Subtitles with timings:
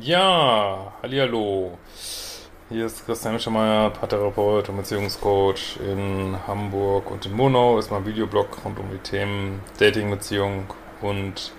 [0.00, 1.78] Ja, hallihallo.
[2.68, 7.78] Hier ist Christian Mischemeier, Paartherapeut und Beziehungscoach in Hamburg und in Monau.
[7.78, 10.66] Ist mein Videoblog rund um die Themen Dating, Beziehung
[11.00, 11.52] und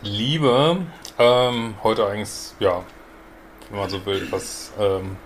[0.00, 0.78] Liebe.
[1.18, 2.82] Ähm, heute eigentlich, ja,
[3.68, 5.18] wenn man so will, etwas ähm,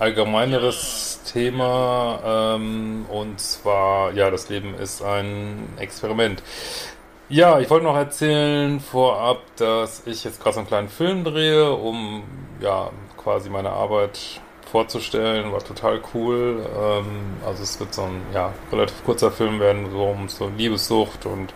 [0.00, 2.56] allgemeineres Thema.
[2.56, 6.42] Ähm, und zwar, ja, das Leben ist ein Experiment.
[7.32, 11.72] Ja, ich wollte noch erzählen vorab, dass ich jetzt gerade so einen kleinen Film drehe,
[11.72, 12.24] um
[12.60, 15.50] ja quasi meine Arbeit vorzustellen.
[15.50, 16.62] War total cool.
[16.78, 21.24] Ähm, also es wird so ein ja, relativ kurzer Film werden, so um so Liebessucht
[21.24, 21.54] und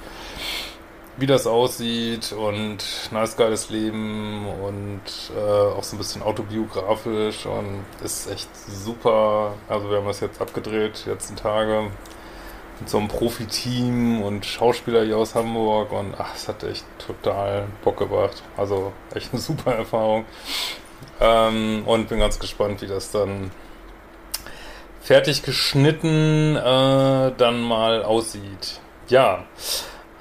[1.19, 2.79] wie das aussieht und
[3.11, 5.03] nice geiles Leben und
[5.37, 9.53] äh, auch so ein bisschen autobiografisch und ist echt super.
[9.69, 11.91] Also wir haben das jetzt abgedreht, letzten Tage
[12.81, 17.67] mit so einem Profiteam und Schauspieler hier aus Hamburg und ach, es hat echt total
[17.83, 18.43] Bock gebracht.
[18.57, 20.25] Also echt eine super Erfahrung.
[21.21, 23.51] Ähm, und bin ganz gespannt, wie das dann
[25.01, 28.81] fertig geschnitten äh, dann mal aussieht.
[29.09, 29.45] Ja,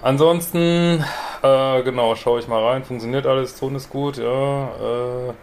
[0.01, 1.03] ansonsten,
[1.41, 2.83] äh, genau, schaue ich mal rein.
[2.83, 4.67] Funktioniert alles, Ton ist gut, ja.
[4.67, 5.33] Äh,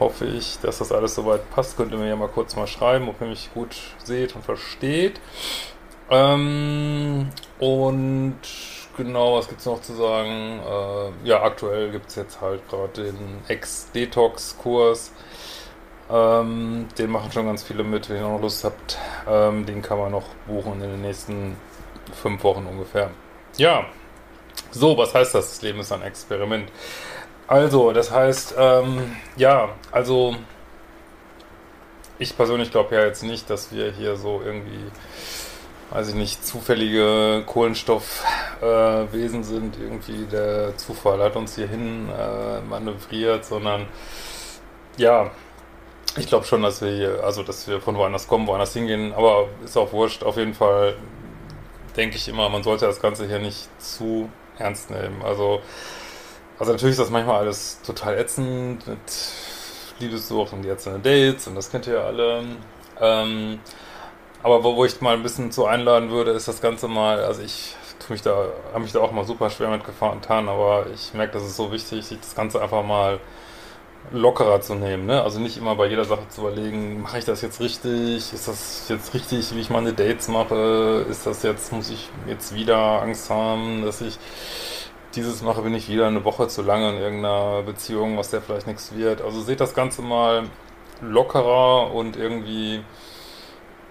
[0.00, 1.76] hoffe ich, dass das alles soweit passt.
[1.76, 5.20] Könnt ihr mir ja mal kurz mal schreiben, ob ihr mich gut seht und versteht.
[6.10, 8.40] Ähm, und
[8.96, 10.60] genau, was gibt es noch zu sagen?
[10.60, 15.12] Äh, ja, aktuell gibt es jetzt halt gerade den Ex-Detox-Kurs.
[16.10, 18.98] Ähm, den machen schon ganz viele mit, wenn ihr noch Lust habt.
[19.28, 21.56] Ähm, den kann man noch buchen in den nächsten
[22.12, 23.10] fünf Wochen ungefähr.
[23.56, 23.84] Ja,
[24.72, 25.50] so, was heißt das?
[25.50, 26.70] Das Leben ist ein Experiment.
[27.50, 30.36] Also, das heißt, ähm, ja, also
[32.20, 34.84] ich persönlich glaube ja jetzt nicht, dass wir hier so irgendwie,
[35.90, 39.76] weiß ich nicht, zufällige Kohlenstoffwesen äh, sind.
[39.80, 43.88] Irgendwie der Zufall hat uns hierhin äh, manövriert, sondern
[44.96, 45.32] ja,
[46.16, 49.48] ich glaube schon, dass wir hier, also dass wir von woanders kommen, woanders hingehen, aber
[49.64, 50.22] ist auch wurscht.
[50.22, 50.94] Auf jeden Fall
[51.96, 55.20] denke ich immer, man sollte das Ganze hier nicht zu ernst nehmen.
[55.24, 55.60] Also
[56.60, 58.98] also natürlich ist das manchmal alles total ätzend mit
[59.98, 62.44] Liebessucht und jetzt Dates und das kennt ihr ja alle.
[63.00, 63.58] Ähm,
[64.42, 67.42] aber wo, wo ich mal ein bisschen zu einladen würde, ist das Ganze mal, also
[67.42, 71.14] ich tue mich da, habe mich da auch mal super schwer mit getan, aber ich
[71.14, 73.20] merke, das ist so wichtig, sich das Ganze einfach mal
[74.12, 75.06] lockerer zu nehmen.
[75.06, 75.22] Ne?
[75.22, 78.32] Also nicht immer bei jeder Sache zu überlegen, mache ich das jetzt richtig?
[78.32, 81.06] Ist das jetzt richtig, wie ich meine Dates mache?
[81.08, 84.18] Ist das jetzt, muss ich jetzt wieder Angst haben, dass ich
[85.14, 88.66] dieses mache, bin ich wieder eine Woche zu lange in irgendeiner Beziehung, was der vielleicht
[88.66, 89.22] nichts wird.
[89.22, 90.44] Also seht das Ganze mal
[91.00, 92.82] lockerer und irgendwie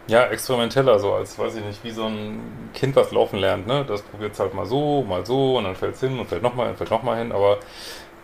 [0.07, 3.85] ja, experimenteller, so als, weiß ich nicht, wie so ein Kind, was laufen lernt, ne?
[3.85, 6.41] Das probiert es halt mal so, mal so und dann fällt es hin und fällt
[6.41, 7.59] nochmal hin, fällt nochmal hin, aber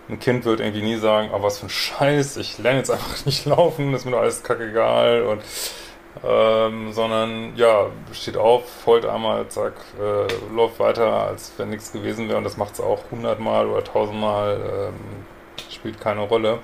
[0.10, 3.26] ein Kind wird irgendwie nie sagen, ah, was für ein Scheiß, ich lerne jetzt einfach
[3.26, 5.42] nicht laufen, ist mir doch alles kackegal und
[6.24, 12.28] ähm, sondern ja, steht auf, heult einmal, zack, äh, läuft weiter, als wenn nichts gewesen
[12.28, 15.26] wäre und das macht es auch hundertmal oder tausendmal, ähm,
[15.70, 16.60] spielt keine Rolle.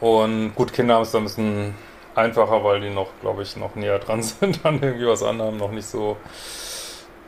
[0.00, 1.74] Und gut, Kinder haben es da ein bisschen
[2.14, 5.70] einfacher, weil die noch, glaube ich, noch näher dran sind an irgendwie was anderem, noch
[5.70, 6.16] nicht so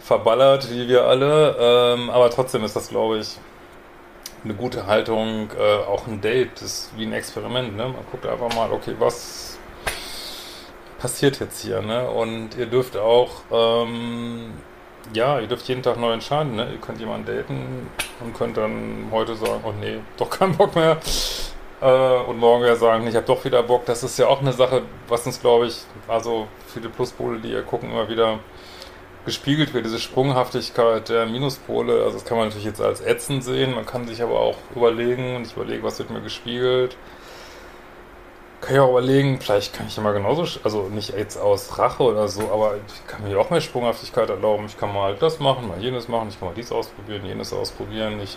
[0.00, 1.56] verballert wie wir alle.
[1.58, 3.38] Ähm, aber trotzdem ist das, glaube ich,
[4.44, 7.76] eine gute Haltung, äh, auch ein Date, das ist wie ein Experiment.
[7.76, 7.84] Ne?
[7.84, 9.47] Man guckt einfach mal, okay, was
[10.98, 12.08] passiert jetzt hier, ne?
[12.10, 14.52] Und ihr dürft auch, ähm,
[15.12, 16.70] ja, ihr dürft jeden Tag neu entscheiden, ne?
[16.72, 17.88] Ihr könnt jemanden daten
[18.20, 20.98] und könnt dann heute sagen, oh nee, doch keinen Bock mehr.
[21.80, 23.86] Äh, und morgen ja sagen, ich habe doch wieder Bock.
[23.86, 25.78] Das ist ja auch eine Sache, was uns, glaube ich,
[26.08, 28.40] also viele Pluspole, die ihr gucken, immer wieder
[29.24, 32.02] gespiegelt wird, diese Sprunghaftigkeit der Minuspole.
[32.02, 35.36] Also das kann man natürlich jetzt als ätzend sehen, man kann sich aber auch überlegen,
[35.36, 36.96] und ich überlege, was wird mir gespiegelt
[38.60, 42.28] kann ich auch überlegen, vielleicht kann ich immer genauso, also nicht jetzt aus Rache oder
[42.28, 44.66] so, aber ich kann mir auch mehr Sprunghaftigkeit erlauben.
[44.66, 48.20] Ich kann mal das machen, mal jenes machen, ich kann mal dies ausprobieren, jenes ausprobieren.
[48.20, 48.36] Ich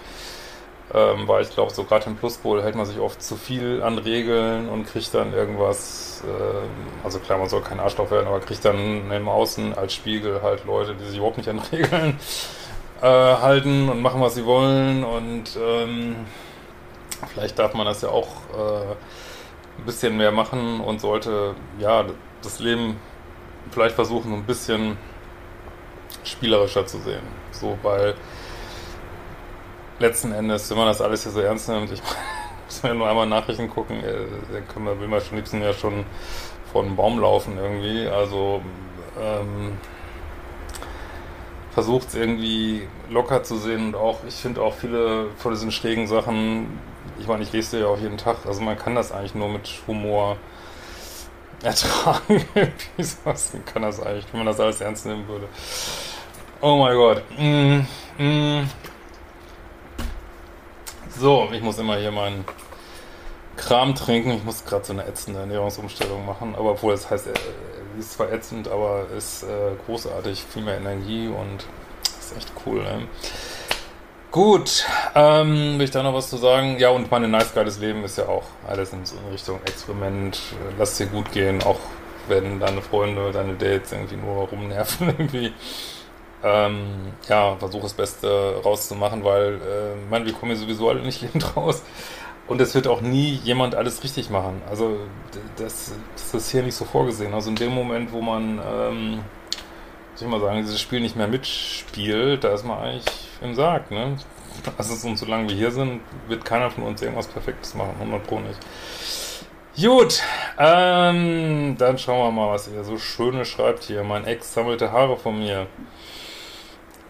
[0.94, 3.98] Ähm, weil ich glaube, so gerade im Pluspol hält man sich oft zu viel an
[3.98, 8.66] Regeln und kriegt dann irgendwas, äh, also klar, man soll kein Arschloch werden, aber kriegt
[8.66, 12.20] dann im Außen als Spiegel halt Leute, die sich überhaupt nicht an Regeln
[13.02, 16.16] äh, halten und machen, was sie wollen und ähm,
[17.34, 18.96] vielleicht darf man das ja auch äh,
[19.78, 22.06] ein bisschen mehr machen und sollte, ja,
[22.42, 22.98] das Leben
[23.72, 24.98] vielleicht versuchen, ein bisschen
[26.24, 27.24] spielerischer zu sehen.
[27.52, 28.16] So, weil
[30.00, 32.02] letzten Endes, wenn man das alles hier so ernst nimmt, ich
[32.66, 35.62] muss mir ja nur einmal Nachrichten gucken, äh, dann können wir, will man schon liebsten
[35.62, 36.06] ja schon
[36.72, 38.08] vor einem Baum laufen irgendwie.
[38.08, 38.62] Also
[39.20, 39.78] ähm,
[41.72, 46.08] versucht es irgendwie locker zu sehen und auch, ich finde auch viele von diesen schrägen
[46.08, 46.80] Sachen,
[47.22, 49.70] ich meine, ich lese ja auch jeden Tag, also man kann das eigentlich nur mit
[49.88, 50.38] Humor
[51.64, 52.44] ertragen.
[52.98, 55.48] Wie kann das eigentlich, wenn man das alles ernst nehmen würde.
[56.62, 57.24] Oh mein Gott.
[57.38, 57.82] Mm,
[58.18, 58.70] mm.
[61.18, 62.44] So, ich muss immer hier meinen
[63.56, 64.32] Kram trinken.
[64.32, 66.56] Ich muss gerade so eine ätzende Ernährungsumstellung machen.
[66.56, 67.34] Aber obwohl es heißt, äh,
[68.00, 70.44] ist zwar ätzend, aber ist äh, großartig.
[70.52, 71.68] Viel mehr Energie und
[72.20, 72.82] ist echt cool.
[72.82, 73.08] Ne?
[74.32, 76.80] Gut, ähm, will ich da noch was zu sagen?
[76.80, 80.40] Ja, und meine nice geiles Leben ist ja auch alles in Richtung Experiment.
[80.80, 81.80] Lass dir gut gehen, auch
[82.30, 85.52] wenn deine Freunde, deine Dates irgendwie nur rumnerven irgendwie.
[86.46, 91.22] Ähm, ja, versuche das Beste rauszumachen, weil, äh, man, wir kommen ja sowieso alle nicht
[91.24, 91.84] lebend raus.
[92.48, 94.62] Und es wird auch nie jemand alles richtig machen.
[94.70, 94.98] Also
[95.58, 97.34] das, das ist hier nicht so vorgesehen.
[97.34, 99.20] Also in dem Moment, wo man, ähm,
[100.16, 103.92] soll ich mal sagen, dieses Spiel nicht mehr mitspielt, da ist man eigentlich im Sarg,
[103.92, 104.18] ne?
[104.78, 108.40] Also und solange wir hier sind, wird keiner von uns irgendwas Perfektes machen, 100 Pro
[108.40, 108.60] nicht.
[109.80, 110.22] Gut,
[110.60, 114.04] ähm, dann schauen wir mal, was ihr so Schönes schreibt hier.
[114.04, 115.68] Mein Ex sammelte Haare von mir.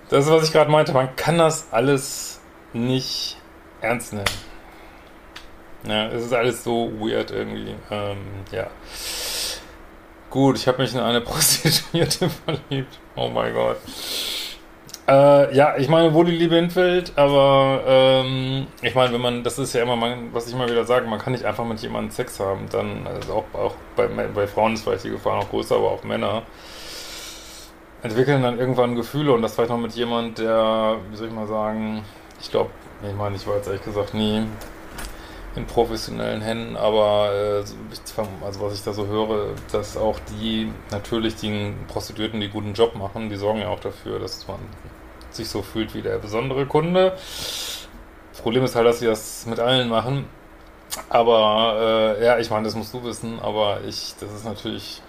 [0.10, 0.94] Das ist, was ich gerade meinte.
[0.94, 2.39] Man kann das alles
[2.74, 3.38] nicht
[3.81, 4.25] ernst nehmen.
[5.88, 7.75] Ja, es ist alles so weird irgendwie.
[7.89, 8.18] Ähm,
[8.51, 8.68] ja.
[10.30, 13.00] Gut, ich habe mich in eine Prostituierte verliebt.
[13.16, 13.78] Oh mein Gott.
[15.11, 19.59] Äh, ja, ich meine, wo die Liebe hinfällt, aber ähm, ich meine, wenn man, das
[19.59, 22.11] ist ja immer, man, was ich immer wieder sage, man kann nicht einfach mit jemandem
[22.11, 22.67] Sex haben.
[22.71, 26.05] Dann, also auch, auch bei, bei Frauen ist vielleicht die Gefahr noch größer, aber auch
[26.05, 26.43] Männer
[28.03, 31.47] entwickeln dann irgendwann Gefühle und das vielleicht noch mit jemand, der, wie soll ich mal
[31.47, 32.03] sagen,
[32.39, 32.69] ich glaube,
[33.05, 34.43] ich meine, ich war jetzt ehrlich gesagt nie
[35.57, 37.63] in professionellen Händen, aber äh,
[38.45, 42.95] also was ich da so höre, dass auch die natürlich die Prostituierten, die guten Job
[42.95, 44.59] machen, die sorgen ja auch dafür, dass man
[45.36, 47.12] sich so fühlt wie der besondere Kunde.
[47.12, 50.25] Das Problem ist halt, dass sie das mit allen machen.
[51.10, 55.01] Aber äh, ja, ich meine, das musst du wissen, aber ich, das ist natürlich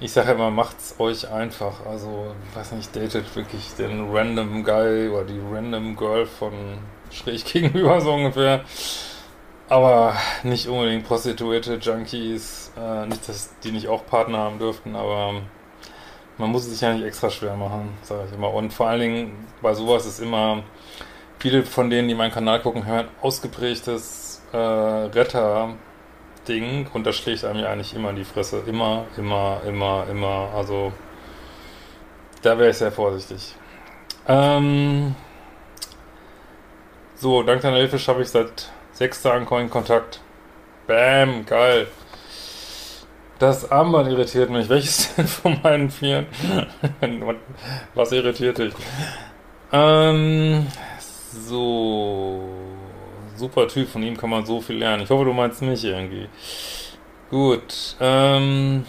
[0.00, 1.86] ich sage immer, macht's euch einfach.
[1.86, 6.52] Also, ich weiß nicht, datet wirklich den random Guy oder die random Girl von
[7.10, 8.64] schräg gegenüber, so ungefähr.
[9.68, 12.72] Aber nicht unbedingt Prostituierte, Junkies.
[12.78, 15.42] Äh, nicht, dass die nicht auch Partner haben dürften, aber
[16.38, 18.52] man muss es sich ja nicht extra schwer machen, sage ich immer.
[18.52, 20.62] Und vor allen Dingen bei sowas ist immer,
[21.38, 25.74] viele von denen, die meinen Kanal gucken, hören ausgeprägtes äh, Retter
[26.48, 28.62] Ding und das schlägt einem ja eigentlich immer in die Fresse.
[28.66, 30.50] Immer, immer, immer, immer.
[30.54, 30.92] Also
[32.42, 33.54] da wäre ich sehr vorsichtig.
[34.28, 35.14] Ähm,
[37.16, 40.20] so, dank deiner Hilfe schaffe ich seit sechs Tagen Coin-Kontakt.
[40.86, 41.88] Bam, geil.
[43.44, 44.70] Das Armband irritiert mich.
[44.70, 46.24] Welches denn von meinen vier?
[47.94, 48.72] Was irritiert dich?
[49.70, 50.66] Ähm,
[50.98, 52.42] so
[53.36, 55.02] super Typ, von ihm kann man so viel lernen.
[55.02, 56.26] Ich hoffe, du meinst mich irgendwie.
[57.28, 58.86] Gut, ähm...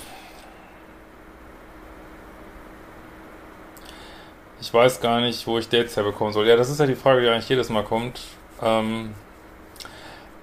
[4.62, 6.48] Ich weiß gar nicht, wo ich Dates herbekommen soll.
[6.48, 8.22] Ja, das ist ja die Frage, die eigentlich jedes Mal kommt.
[8.62, 9.16] Ähm,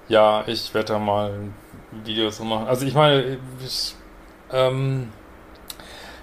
[0.07, 1.49] ja, ich werde da mal
[2.05, 2.67] Videos machen.
[2.67, 3.95] Also ich meine, ich,
[4.53, 5.11] ähm,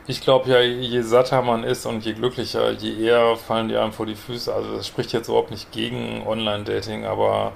[0.06, 3.92] ich glaube ja, je satter man ist und je glücklicher, je eher fallen die einem
[3.92, 4.52] vor die Füße.
[4.52, 7.52] Also das spricht jetzt überhaupt nicht gegen Online-Dating, aber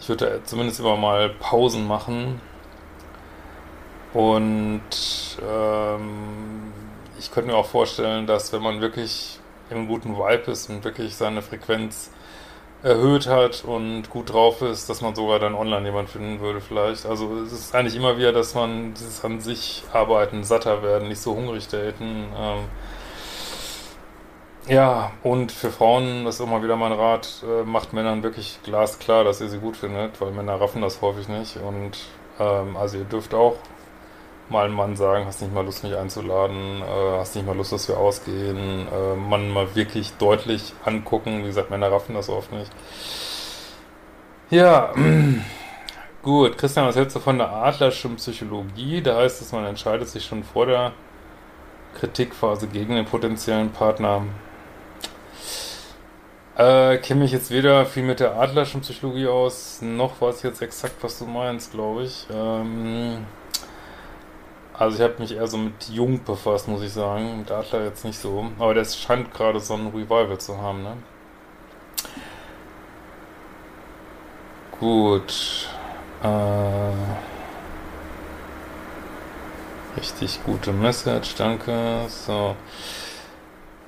[0.00, 2.40] ich würde zumindest immer mal Pausen machen.
[4.14, 4.80] Und
[5.46, 6.72] ähm,
[7.18, 9.38] ich könnte mir auch vorstellen, dass wenn man wirklich
[9.70, 12.10] im guten Vibe ist und wirklich seine Frequenz
[12.82, 17.06] erhöht hat und gut drauf ist, dass man sogar dann online jemand finden würde vielleicht.
[17.06, 21.20] Also es ist eigentlich immer wieder, dass man dieses an sich arbeiten, satter werden, nicht
[21.20, 22.26] so hungrig daten.
[22.38, 22.64] Ähm,
[24.68, 29.24] ja, und für Frauen, das ist immer wieder mein Rat, äh, macht Männern wirklich glasklar,
[29.24, 31.56] dass ihr sie gut findet, weil Männer raffen das häufig nicht.
[31.56, 31.98] Und
[32.38, 33.56] ähm, also ihr dürft auch
[34.50, 37.72] mal einem Mann sagen, hast nicht mal Lust, mich einzuladen, äh, hast nicht mal Lust,
[37.72, 41.42] dass wir ausgehen, äh, Mann mal wirklich deutlich angucken.
[41.42, 42.70] Wie gesagt, Männer raffen das oft nicht.
[44.50, 44.94] Ja,
[46.22, 46.56] gut.
[46.58, 49.02] Christian, was hältst du von der Adlerschen Psychologie?
[49.02, 50.92] Da heißt es, man entscheidet sich schon vor der
[51.98, 54.22] Kritikphase gegen den potenziellen Partner.
[56.56, 60.60] Äh, kenne mich jetzt weder viel mit der Adlerschen Psychologie aus, noch weiß ich jetzt
[60.60, 62.26] exakt, was du meinst, glaube ich.
[62.32, 63.24] Ähm,
[64.78, 67.38] also ich habe mich eher so mit Jung befasst, muss ich sagen.
[67.38, 68.46] Mit Adler jetzt nicht so.
[68.58, 70.96] Aber das scheint gerade so ein Revival zu haben, ne?
[74.78, 75.68] Gut.
[76.22, 76.92] Äh,
[79.98, 82.04] richtig gute Message, danke.
[82.08, 82.54] So.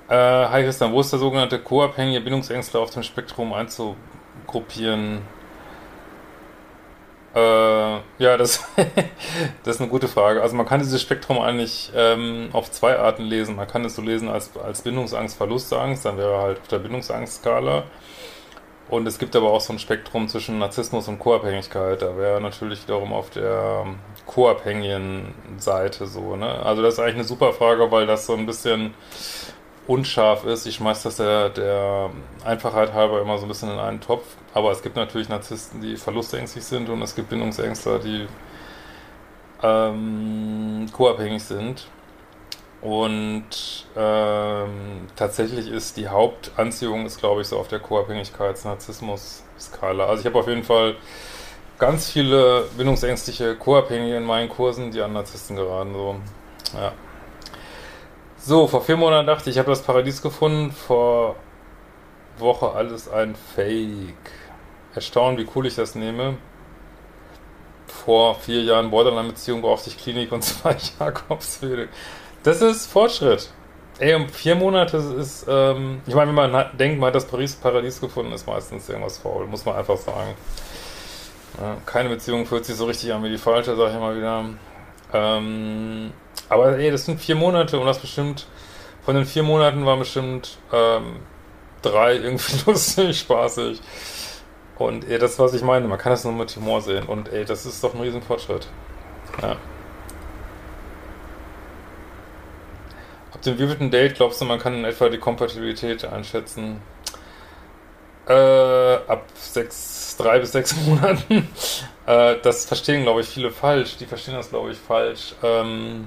[0.09, 0.15] Äh,
[0.49, 5.23] hi Christian, wo ist der sogenannte co-abhängige Bindungsängstler auf dem Spektrum einzugruppieren?
[7.35, 7.41] Äh,
[8.19, 8.65] ja, das,
[9.65, 10.43] das ist eine gute Frage.
[10.43, 13.57] Also man kann dieses Spektrum eigentlich ähm, auf zwei Arten lesen.
[13.57, 17.85] Man kann es so lesen als, als Bindungsangst, Verlustangst, dann wäre halt auf der Bindungsangstskala.
[18.89, 22.03] Und es gibt aber auch so ein Spektrum zwischen Narzissmus und Co-Abhängigkeit.
[22.03, 23.87] Da wäre natürlich wiederum auf der
[24.27, 26.35] co-abhängigen Seite so.
[26.35, 26.49] Ne?
[26.65, 28.95] Also das ist eigentlich eine super Frage, weil das so ein bisschen
[29.91, 30.67] unscharf ist.
[30.67, 32.11] Ich schmeiß das der, der
[32.45, 34.25] Einfachheit halber immer so ein bisschen in einen Topf.
[34.55, 38.29] Aber es gibt natürlich Narzissten, die verlustängstlich sind und es gibt Bindungsängstler, die
[39.63, 41.89] ähm, co-abhängig sind.
[42.81, 50.07] Und ähm, tatsächlich ist die Hauptanziehung, ist glaube ich so auf der Co-Abhängigkeits-Narzissmus-Skala.
[50.07, 50.95] Also ich habe auf jeden Fall
[51.79, 55.93] ganz viele bindungsängstliche Co-Abhängige in meinen Kursen, die an Narzissten geraten.
[55.93, 56.15] So,
[56.75, 56.93] ja.
[58.43, 60.73] So, vor vier Monaten dachte ich, ich habe das Paradies gefunden.
[60.73, 61.37] Vor
[62.39, 64.15] Woche alles ein Fake.
[64.95, 66.39] Erstaunt, wie cool ich das nehme.
[67.87, 71.89] Vor vier Jahren Borderline-Beziehung brauchte ich Klinik und zwei Jakobswege.
[72.43, 73.51] Das ist Fortschritt.
[73.99, 77.55] Ey, um vier Monate ist, ähm, ich meine, wenn man denkt, man hat das Paris
[77.55, 80.35] Paradies gefunden, ist meistens irgendwas faul, muss man einfach sagen.
[81.61, 84.47] Ja, keine Beziehung fühlt sich so richtig an wie die falsche, sag ich immer wieder.
[85.13, 86.13] Ähm,
[86.49, 88.47] aber ey, das sind vier Monate und das bestimmt,
[89.03, 91.21] von den vier Monaten waren bestimmt ähm,
[91.83, 93.81] drei irgendwie lustig, spaßig.
[94.79, 97.05] Und ey, das ist, was ich meine, man kann das nur mit Humor sehen.
[97.07, 98.67] Und ey, das ist doch ein riesen Fortschritt.
[99.43, 99.57] Ja.
[103.33, 106.81] Ab dem wievielten Date glaubst du, man kann in etwa die Kompatibilität einschätzen?
[108.31, 111.49] Äh, ab sechs, drei bis sechs Monaten.
[112.07, 113.97] äh, das verstehen, glaube ich, viele falsch.
[113.97, 115.35] Die verstehen das, glaube ich, falsch.
[115.43, 116.07] Ähm,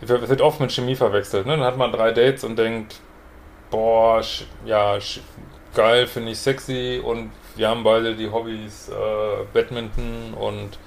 [0.00, 1.46] es wird oft mit Chemie verwechselt.
[1.46, 1.56] Ne?
[1.56, 3.00] Dann hat man drei Dates und denkt,
[3.70, 4.22] boah,
[4.64, 4.98] ja,
[5.74, 10.78] geil, finde ich sexy und wir haben beide die Hobbys äh, Badminton und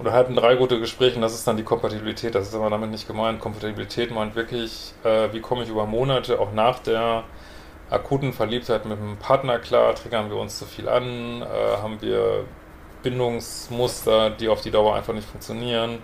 [0.00, 2.34] oder hatten drei gute Gespräche und das ist dann die Kompatibilität.
[2.34, 3.40] Das ist aber damit nicht gemeint.
[3.40, 7.24] Kompatibilität meint wirklich, äh, wie komme ich über Monate, auch nach der
[7.90, 12.44] akuten Verliebtheit mit dem Partner klar, triggern wir uns zu viel an, äh, haben wir
[13.02, 15.98] Bindungsmuster, die auf die Dauer einfach nicht funktionieren.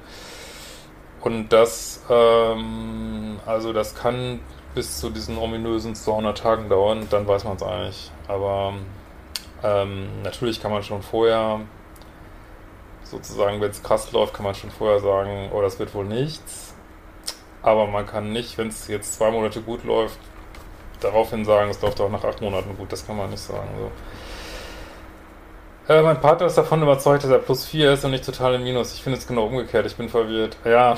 [1.21, 4.41] Und das, ähm, also das kann
[4.75, 8.11] bis zu diesen ominösen 200 Tagen dauern, dann weiß man es eigentlich.
[8.29, 8.75] Aber
[9.63, 11.61] ähm, natürlich kann man schon vorher
[13.03, 16.75] sozusagen, wenn es krass läuft, kann man schon vorher sagen, oh, das wird wohl nichts.
[17.63, 20.19] Aber man kann nicht, wenn es jetzt zwei Monate gut läuft,
[21.01, 22.93] daraufhin sagen, es läuft auch nach acht Monaten gut.
[22.93, 23.69] Das kann man nicht sagen.
[23.79, 23.91] So.
[25.93, 28.63] Äh, mein Partner ist davon überzeugt, dass er plus vier ist und nicht total im
[28.63, 28.95] Minus.
[28.95, 29.87] Ich finde es genau umgekehrt.
[29.87, 30.57] Ich bin verwirrt.
[30.65, 30.97] Ja.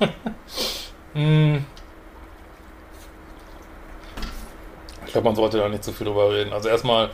[1.14, 1.64] hm.
[5.06, 6.52] Ich glaube, man sollte da nicht zu viel drüber reden.
[6.52, 7.10] Also erstmal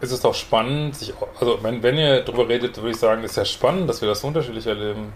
[0.00, 3.36] ist es doch spannend, sich, also wenn, wenn ihr drüber redet, würde ich sagen, ist
[3.36, 5.12] ja spannend, dass wir das so unterschiedlich erleben.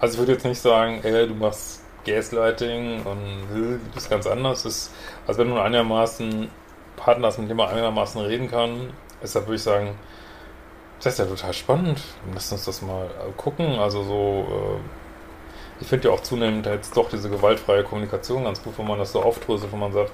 [0.00, 4.64] Also ich würde jetzt nicht sagen, ey, du machst Gaslighting und bist ganz anders.
[4.64, 4.92] Ist,
[5.26, 6.48] also wenn du einigermaßen
[6.96, 8.90] Partner hast, mit dem man einigermaßen reden kann,
[9.22, 9.94] ist da würde ich sagen,
[11.02, 12.00] das ist ja total spannend.
[12.34, 13.78] Lass uns das mal gucken.
[13.78, 18.78] Also so, äh, ich finde ja auch zunehmend jetzt doch diese gewaltfreie Kommunikation ganz gut,
[18.78, 20.10] wenn man das so aufdröselt, wo man sagt,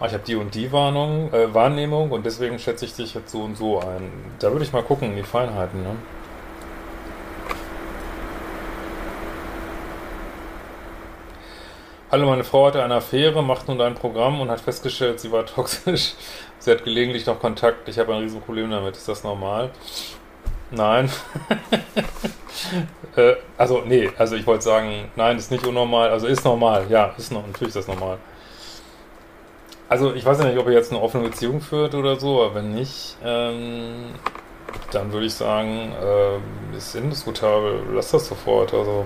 [0.00, 3.30] ah, ich habe die und die Warnung, äh, Wahrnehmung und deswegen schätze ich dich jetzt
[3.30, 4.10] so und so ein.
[4.38, 5.96] Da würde ich mal gucken, die Feinheiten, ne?
[12.14, 15.46] Hallo, meine Frau hatte eine Affäre, macht nun ein Programm und hat festgestellt, sie war
[15.46, 16.14] toxisch.
[16.60, 17.88] Sie hat gelegentlich noch Kontakt.
[17.88, 18.96] Ich habe ein Riesenproblem damit.
[18.96, 19.72] Ist das normal?
[20.70, 21.10] Nein.
[23.16, 26.10] äh, also, nee, also ich wollte sagen, nein, ist nicht unnormal.
[26.10, 28.18] Also ist normal, ja, ist noch, natürlich ist das normal.
[29.88, 32.54] Also ich weiß ja nicht, ob er jetzt eine offene Beziehung führt oder so, aber
[32.54, 34.14] wenn nicht, ähm,
[34.92, 38.72] dann würde ich sagen, ähm, ist indiskutabel, lass das sofort.
[38.72, 39.04] Also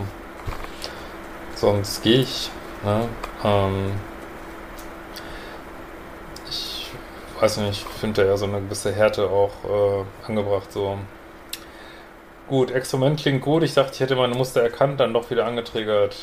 [1.55, 2.51] sonst gehe ich.
[2.85, 3.09] Ne?
[3.45, 3.93] Ähm,
[6.49, 6.91] ich
[7.41, 10.99] weiß ich nicht, ich finde da ja so eine gewisse Härte auch äh, angebracht, so.
[12.49, 13.63] Gut, Experiment klingt gut.
[13.63, 16.17] Ich dachte, ich hätte meine Muster erkannt, dann doch wieder angetriggert.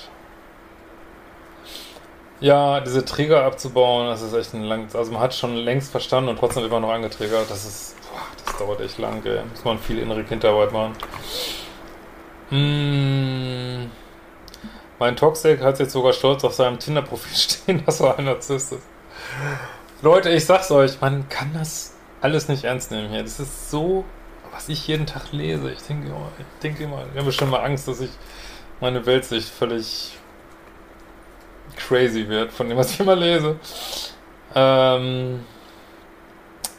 [2.42, 6.30] Ja, diese Trigger abzubauen, das ist echt ein langes, also man hat schon längst verstanden
[6.30, 7.50] und trotzdem immer noch angetriggert.
[7.50, 9.40] Das ist, boah, das dauert echt lang, ey.
[9.52, 10.96] Muss man viel innere Kindarbeit machen.
[12.50, 13.90] Mmh.
[15.00, 18.84] Mein Toxic hat jetzt sogar stolz auf seinem Tinder-Profil stehen, dass er ein Narzisst ist.
[20.02, 23.24] Leute, ich sag's euch, man kann das alles nicht ernst nehmen hier.
[23.24, 24.06] Das ist so,
[24.52, 25.72] was ich jeden Tag lese.
[25.72, 28.12] Ich denke immer, ich denke immer, ich habe schon mal Angst, dass ich
[28.80, 30.18] meine Weltsicht völlig
[31.76, 33.58] crazy wird von dem, was ich immer lese.
[34.54, 35.44] Ähm,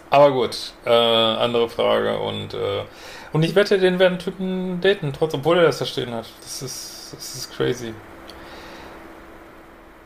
[0.09, 2.85] aber gut, äh, andere Frage und äh,
[3.33, 6.27] und ich wette, den werden Typen daten, trotz obwohl er das verstehen hat.
[6.41, 7.95] Das ist, das ist crazy.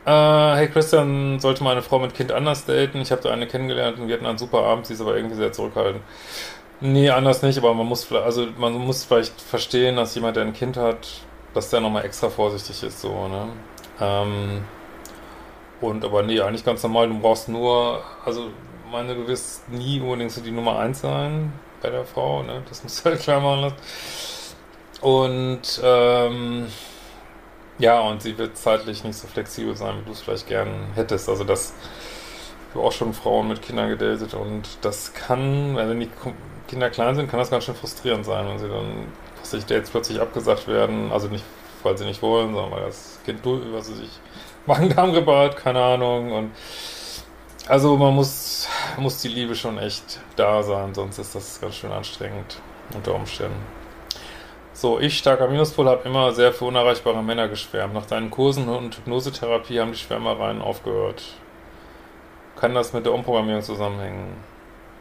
[0.05, 3.01] Äh, hey Christian, sollte meine Frau mit Kind anders daten?
[3.01, 5.35] Ich habe da eine kennengelernt und wir hatten einen super Abend, sie ist aber irgendwie
[5.35, 6.03] sehr zurückhaltend.
[6.81, 10.53] Nee, anders nicht, aber man muss also man muss vielleicht verstehen, dass jemand, der ein
[10.53, 11.07] Kind hat,
[11.53, 13.49] dass der nochmal extra vorsichtig ist, so, ne?
[13.99, 14.63] Ähm,
[15.79, 18.49] und aber nee, eigentlich ganz normal, du brauchst nur, also
[18.91, 22.63] meine, du wirst nie unbedingt so die Nummer 1 sein bei der Frau, ne?
[22.69, 23.75] Das musst du halt klar machen lassen.
[25.01, 26.67] Und ähm,
[27.81, 31.27] ja, und sie wird zeitlich nicht so flexibel sein, wie du es vielleicht gern hättest.
[31.27, 31.73] Also das
[32.71, 36.09] ich habe auch schon Frauen mit Kindern gedatet und das kann, wenn die
[36.69, 39.07] Kinder klein sind, kann das ganz schön frustrierend sein, wenn sie dann,
[39.41, 41.43] was Dates plötzlich abgesagt werden, also nicht,
[41.83, 44.09] weil sie nicht wollen, sondern weil das Kind, was sie sich
[44.67, 46.31] Magen-Darm-Grippe hat, keine Ahnung.
[46.31, 46.51] Und
[47.67, 51.91] also man muss, muss die Liebe schon echt da sein, sonst ist das ganz schön
[51.91, 52.61] anstrengend
[52.95, 53.80] unter Umständen.
[54.81, 57.93] So, ich, starker Minuspol, habe immer sehr für unerreichbare Männer geschwärmt.
[57.93, 61.21] Nach deinen Kursen und Hypnosetherapie haben die Schwärmereien aufgehört.
[62.59, 64.37] Kann das mit der Umprogrammierung zusammenhängen?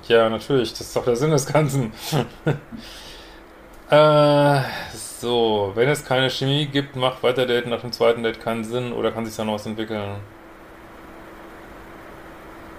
[0.07, 1.95] Ja, natürlich, das ist doch der Sinn des Ganzen.
[3.91, 4.61] äh,
[4.93, 8.93] so, wenn es keine Chemie gibt, macht weiter Daten nach dem zweiten Date keinen Sinn
[8.93, 10.17] oder kann sich da noch was entwickeln?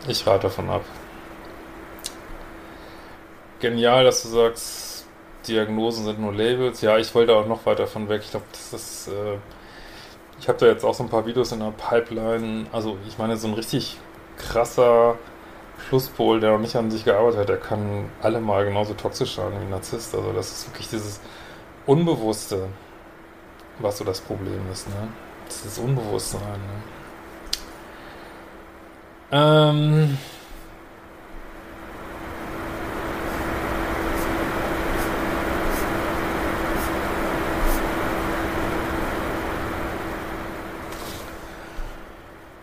[0.08, 0.86] Ich rate davon ab.
[3.60, 4.91] Genial, dass du sagst,
[5.48, 6.82] Diagnosen sind nur Labels.
[6.82, 8.22] Ja, ich wollte auch noch weiter von weg.
[8.24, 9.08] Ich glaube, das ist.
[9.08, 9.38] Äh,
[10.40, 12.66] ich habe da jetzt auch so ein paar Videos in der Pipeline.
[12.72, 13.98] Also, ich meine, so ein richtig
[14.38, 15.18] krasser
[15.88, 19.52] Schlusspol, der noch nicht an sich gearbeitet hat, der kann alle mal genauso toxisch sein
[19.52, 20.16] wie ein Narzisst.
[20.16, 21.20] Also, das ist wirklich dieses
[21.86, 22.68] Unbewusste,
[23.80, 25.08] was so das Problem ist, ne?
[25.46, 26.82] Das ist Unbewusstsein, ne?
[29.32, 30.18] Ähm.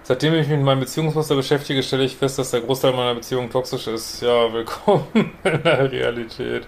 [0.09, 3.51] Seitdem ich mich mit meinem Beziehungsmuster beschäftige, stelle ich fest, dass der Großteil meiner Beziehung
[3.51, 4.23] toxisch ist.
[4.23, 5.07] Ja, willkommen
[5.45, 6.67] in der Realität.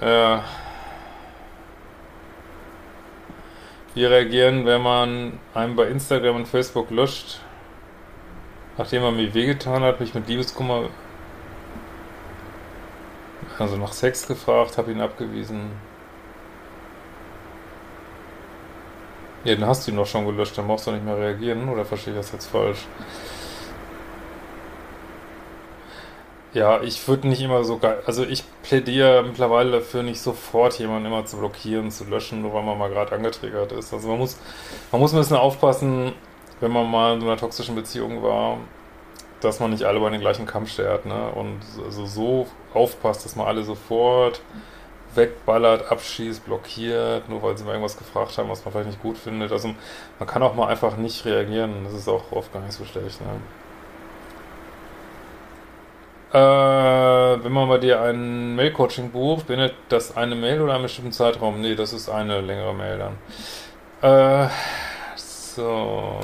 [0.00, 0.42] Ja.
[3.94, 7.40] Wie reagieren, wenn man einem bei Instagram und Facebook löscht,
[8.78, 10.88] nachdem er mir wehgetan hat, mich mit Liebeskummer
[13.58, 15.70] also nach Sex gefragt, habe ihn abgewiesen.
[19.46, 21.84] Ja, dann hast du ihn doch schon gelöscht, dann brauchst du nicht mehr reagieren, oder
[21.84, 22.88] verstehe ich das jetzt falsch?
[26.52, 28.02] Ja, ich würde nicht immer so geil.
[28.06, 32.62] Also ich plädiere mittlerweile dafür, nicht sofort jemanden immer zu blockieren, zu löschen, nur weil
[32.64, 33.92] man mal gerade angetriggert ist.
[33.92, 34.36] Also man muss,
[34.90, 36.12] man muss ein bisschen aufpassen,
[36.60, 38.58] wenn man mal in so einer toxischen Beziehung war,
[39.40, 41.30] dass man nicht alle bei den gleichen Kampf schert, ne?
[41.34, 44.40] Und also so aufpasst, dass man alle sofort
[45.16, 49.18] wegballert, abschießt, blockiert, nur weil sie mal irgendwas gefragt haben, was man vielleicht nicht gut
[49.18, 49.52] findet.
[49.52, 49.74] Also
[50.18, 51.84] man kann auch mal einfach nicht reagieren.
[51.84, 53.40] Das ist auch oft gar nicht so schlecht, ne?
[56.32, 61.12] Äh, wenn man bei dir ein Mail-Coaching bucht, bindet das eine Mail oder einen bestimmten
[61.12, 61.60] Zeitraum?
[61.60, 64.46] Nee, das ist eine längere Mail dann.
[64.46, 64.48] Äh,
[65.16, 66.20] so.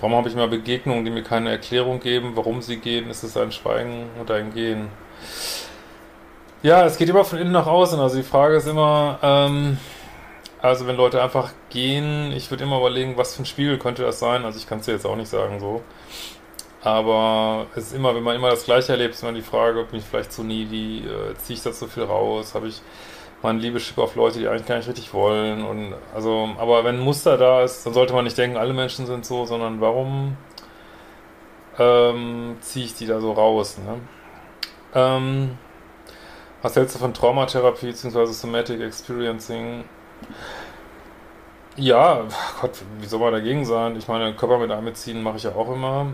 [0.00, 3.10] Warum habe ich mal Begegnungen, die mir keine Erklärung geben, warum sie gehen?
[3.10, 4.88] Ist es ein Schweigen oder ein Gehen?
[6.62, 8.00] Ja, es geht immer von innen nach außen.
[8.00, 9.78] Also die Frage ist immer, ähm,
[10.62, 14.18] also wenn Leute einfach gehen, ich würde immer überlegen, was für ein Spiegel könnte das
[14.18, 14.44] sein.
[14.44, 15.82] Also ich kann es dir jetzt auch nicht sagen so.
[16.82, 19.98] Aber es ist immer, wenn man immer das Gleiche erlebt, ist immer die Frage, bin
[20.00, 22.80] ich vielleicht zu needy, äh, ziehe ich das so viel raus, habe ich
[23.42, 25.64] mein Liebeschip auf Leute, die eigentlich gar nicht richtig wollen.
[25.64, 29.06] Und also, aber wenn ein Muster da ist, dann sollte man nicht denken, alle Menschen
[29.06, 30.36] sind so, sondern warum
[31.78, 33.78] ähm, ziehe ich die da so raus?
[33.78, 34.00] Ne?
[34.94, 35.58] Ähm,
[36.62, 38.26] was hältst du von Traumatherapie bzw.
[38.26, 39.84] Somatic Experiencing?
[41.76, 42.24] Ja,
[42.60, 43.96] Gott, wie soll man dagegen sein?
[43.96, 46.08] Ich meine, Körper mit einbeziehen mache ich ja auch immer.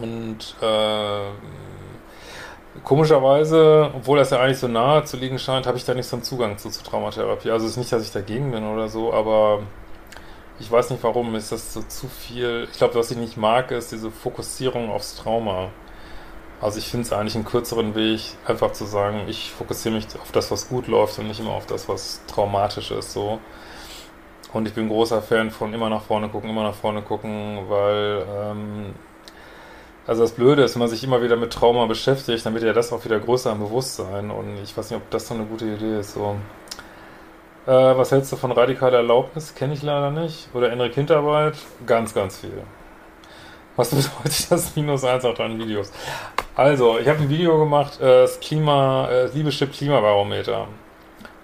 [0.00, 1.20] Und äh,
[2.84, 6.16] komischerweise, obwohl das ja eigentlich so nahe zu liegen scheint, habe ich da nicht so
[6.16, 7.50] einen Zugang zu, zu Traumatherapie.
[7.50, 9.60] Also es ist nicht, dass ich dagegen bin oder so, aber
[10.58, 12.68] ich weiß nicht warum, ist das so zu viel.
[12.70, 15.70] Ich glaube, was ich nicht mag, ist diese Fokussierung aufs Trauma.
[16.60, 20.30] Also ich finde es eigentlich einen kürzeren Weg, einfach zu sagen, ich fokussiere mich auf
[20.30, 23.12] das, was gut läuft und nicht immer auf das, was traumatisch ist.
[23.12, 23.40] So.
[24.52, 28.24] Und ich bin großer Fan von immer nach vorne gucken, immer nach vorne gucken, weil
[28.30, 28.94] ähm,
[30.06, 32.72] also das Blöde ist, wenn man sich immer wieder mit Trauma beschäftigt, dann wird ja
[32.72, 34.30] das auch wieder größer im Bewusstsein.
[34.30, 36.14] Und ich weiß nicht, ob das so eine gute Idee ist.
[36.14, 36.36] So.
[37.66, 39.54] Äh, was hältst du von radikaler Erlaubnis?
[39.54, 40.48] Kenne ich leider nicht.
[40.54, 41.54] Oder innere Kindarbeit?
[41.86, 42.62] Ganz, ganz viel.
[43.76, 45.92] Was bedeutet das Minus 1 auf deinen Videos?
[46.56, 50.66] Also, ich habe ein Video gemacht, äh, das Klima, äh, Liebeschip Klimabarometer.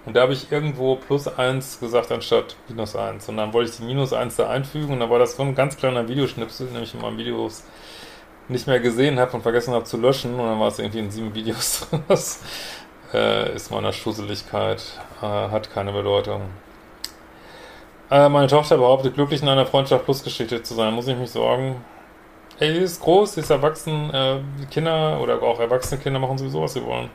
[0.05, 3.29] Und da habe ich irgendwo plus 1 gesagt anstatt minus 1.
[3.29, 5.55] Und dann wollte ich die minus 1 da einfügen und dann war das so ein
[5.55, 7.63] ganz kleiner Videoschnipsel, nämlich in meinen Videos
[8.49, 11.11] nicht mehr gesehen habe und vergessen habe zu löschen und dann war es irgendwie in
[11.11, 11.87] sieben Videos.
[12.07, 12.41] das
[13.13, 14.83] äh, ist meiner Schusseligkeit,
[15.21, 16.41] äh, hat keine Bedeutung.
[18.11, 20.93] Äh, meine Tochter behauptet, glücklich in einer Freundschaft plus Geschichte zu sein.
[20.93, 21.83] Muss ich mich sorgen?
[22.59, 24.13] Ey, die ist groß, die ist erwachsen.
[24.13, 24.39] Äh,
[24.71, 27.09] Kinder oder auch erwachsene Kinder machen sowieso, was sie wollen.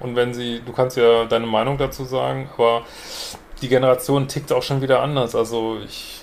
[0.00, 2.82] Und wenn sie, du kannst ja deine Meinung dazu sagen, aber
[3.62, 5.34] die Generation tickt auch schon wieder anders.
[5.34, 6.22] Also ich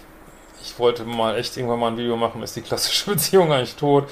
[0.64, 4.06] ich wollte mal echt irgendwann mal ein Video machen, ist die klassische Beziehung eigentlich tot,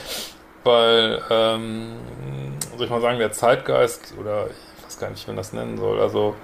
[0.63, 1.93] weil, ähm,
[2.75, 5.77] soll ich mal sagen, der Zeitgeist, oder ich weiß gar nicht, wie man das nennen
[5.77, 6.35] soll, also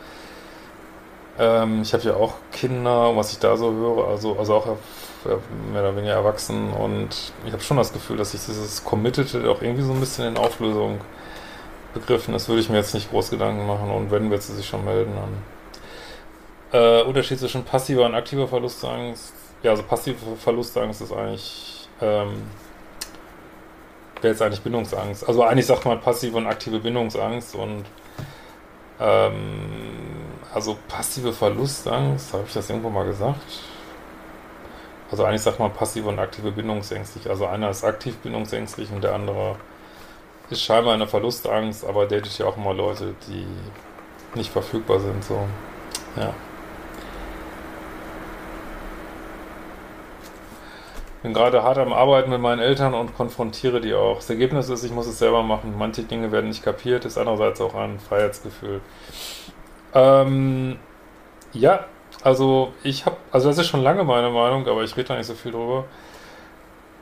[1.37, 4.65] ähm, ich habe ja auch Kinder, was ich da so höre, also, also auch
[5.71, 6.71] mehr oder weniger erwachsen.
[6.71, 7.09] Und
[7.45, 10.37] ich habe schon das Gefühl, dass sich dieses Committed auch irgendwie so ein bisschen in
[10.37, 10.99] Auflösung
[11.93, 13.91] begriffen ist, würde ich mir jetzt nicht groß Gedanken machen.
[13.91, 15.13] Und wenn, wird sie sich schon melden
[16.71, 16.81] dann.
[16.81, 22.43] Äh, Unterschied zwischen passiver und aktiver Verlustangst ja, also passive Verlustangst ist eigentlich, ähm,
[24.21, 25.27] wäre jetzt eigentlich Bindungsangst.
[25.27, 27.85] Also eigentlich sagt man passive und aktive Bindungsangst und
[28.99, 29.97] ähm,
[30.53, 33.61] also passive Verlustangst, habe ich das irgendwo mal gesagt?
[35.09, 37.29] Also eigentlich sagt man passive und aktive bindungsängstlich.
[37.29, 39.55] Also einer ist aktiv bindungsängstlich und der andere
[40.49, 43.45] ist scheinbar eine Verlustangst, aber datet ja auch immer Leute, die
[44.35, 45.23] nicht verfügbar sind.
[45.23, 45.47] So,
[46.15, 46.33] ja.
[51.27, 54.15] Bin gerade hart am Arbeiten mit meinen Eltern und konfrontiere die auch.
[54.15, 55.75] Das Ergebnis ist, ich muss es selber machen.
[55.77, 58.79] Manche Dinge werden nicht kapiert, ist andererseits auch ein Freiheitsgefühl.
[59.93, 60.79] Ähm,
[61.51, 61.83] ja,
[62.23, 65.27] also ich habe, also das ist schon lange meine Meinung, aber ich rede da nicht
[65.27, 65.83] so viel drüber.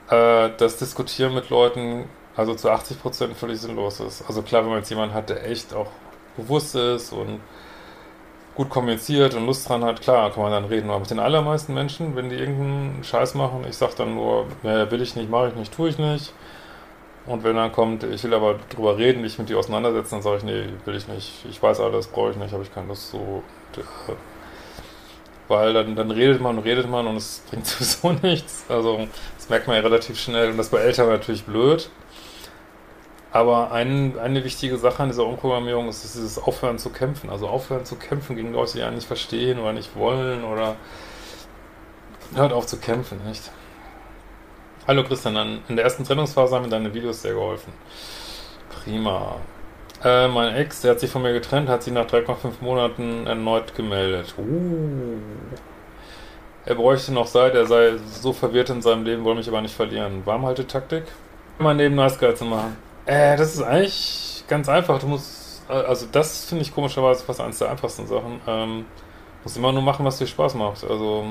[0.09, 4.23] Äh, das Diskutieren mit Leuten, also zu 80% völlig sinnlos ist.
[4.27, 5.91] Also klar, wenn man jetzt jemanden hat, der echt auch
[6.35, 7.41] bewusst ist und
[8.55, 10.89] gut kommuniziert und Lust dran hat, klar, kann man dann reden.
[10.89, 14.89] Aber mit den allermeisten Menschen, wenn die irgendeinen Scheiß machen, ich sag dann nur, ja,
[14.89, 16.33] will ich nicht, mache ich nicht, tue ich nicht.
[17.25, 20.37] Und wenn dann kommt, ich will aber drüber reden, mich mit dir auseinandersetzen, dann sage
[20.37, 21.45] ich, nee, will ich nicht.
[21.49, 23.43] Ich weiß alles, brauche ich nicht, habe ich keine Lust so.
[25.47, 28.65] Weil dann, dann redet man und redet man und es bringt sowieso nichts.
[28.69, 31.89] Also das merkt man ja relativ schnell und das bei Eltern natürlich blöd.
[33.35, 37.29] Aber ein, eine wichtige Sache an dieser Umprogrammierung ist, ist dieses Aufhören zu kämpfen.
[37.29, 40.77] Also aufhören zu kämpfen gegen Leute, die ja nicht verstehen oder nicht wollen oder
[42.33, 43.51] hört auf zu kämpfen, nicht?
[44.87, 47.73] Hallo Christian, in der ersten Trennungsphase haben mir deine Videos sehr geholfen.
[48.69, 49.35] Prima.
[50.01, 53.75] Äh, mein Ex, der hat sich von mir getrennt, hat sich nach 3,5 Monaten erneut
[53.75, 54.33] gemeldet.
[54.37, 55.17] Uh.
[56.65, 59.75] Er bräuchte noch Zeit, er sei so verwirrt in seinem Leben, wolle mich aber nicht
[59.75, 60.25] verlieren.
[60.25, 61.03] Warmhaltetaktik?
[61.59, 62.84] Mein Leben nice geil zu machen.
[63.05, 64.99] Äh, das ist eigentlich ganz einfach.
[64.99, 68.41] Du musst, also das finde ich komischerweise fast eines der einfachsten Sachen.
[68.47, 68.85] Ähm,
[69.43, 70.83] musst immer nur machen, was dir Spaß macht.
[70.83, 71.25] Also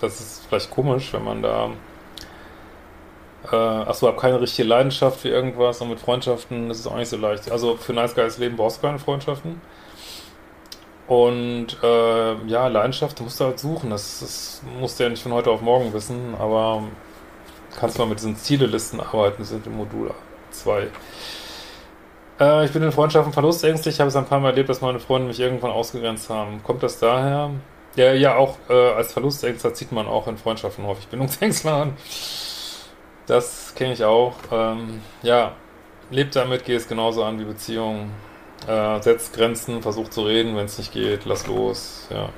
[0.00, 1.70] das ist vielleicht komisch, wenn man da
[3.50, 7.08] äh, achso, hab keine richtige Leidenschaft für irgendwas und mit Freundschaften ist es auch nicht
[7.08, 7.50] so leicht.
[7.50, 9.60] Also für Nice Guys Leben brauchst du keine Freundschaften.
[11.08, 13.90] Und äh, ja, Leidenschaft musst du halt suchen.
[13.90, 16.84] Das, das musst du ja nicht von heute auf morgen wissen, aber
[17.78, 20.10] kannst mal mit diesen Zielelisten arbeiten, die sind im Modul
[20.52, 20.88] 2.
[22.40, 23.94] Äh, ich bin in Freundschaften verlustängstlich.
[23.94, 26.62] Ich habe es ein paar Mal erlebt, dass meine Freunde mich irgendwann ausgegrenzt haben.
[26.62, 27.50] Kommt das daher?
[27.96, 31.96] Ja, ja, auch äh, als Verlustängstler zieht man auch in Freundschaften häufig Bindungsängstler an.
[33.26, 34.34] Das kenne ich auch.
[34.50, 35.52] Ähm, ja,
[36.10, 38.12] lebt damit, geh es genauso an wie Beziehungen.
[38.66, 42.06] Äh, setzt Grenzen, versucht zu reden, wenn es nicht geht, lass los.
[42.10, 42.30] Ja.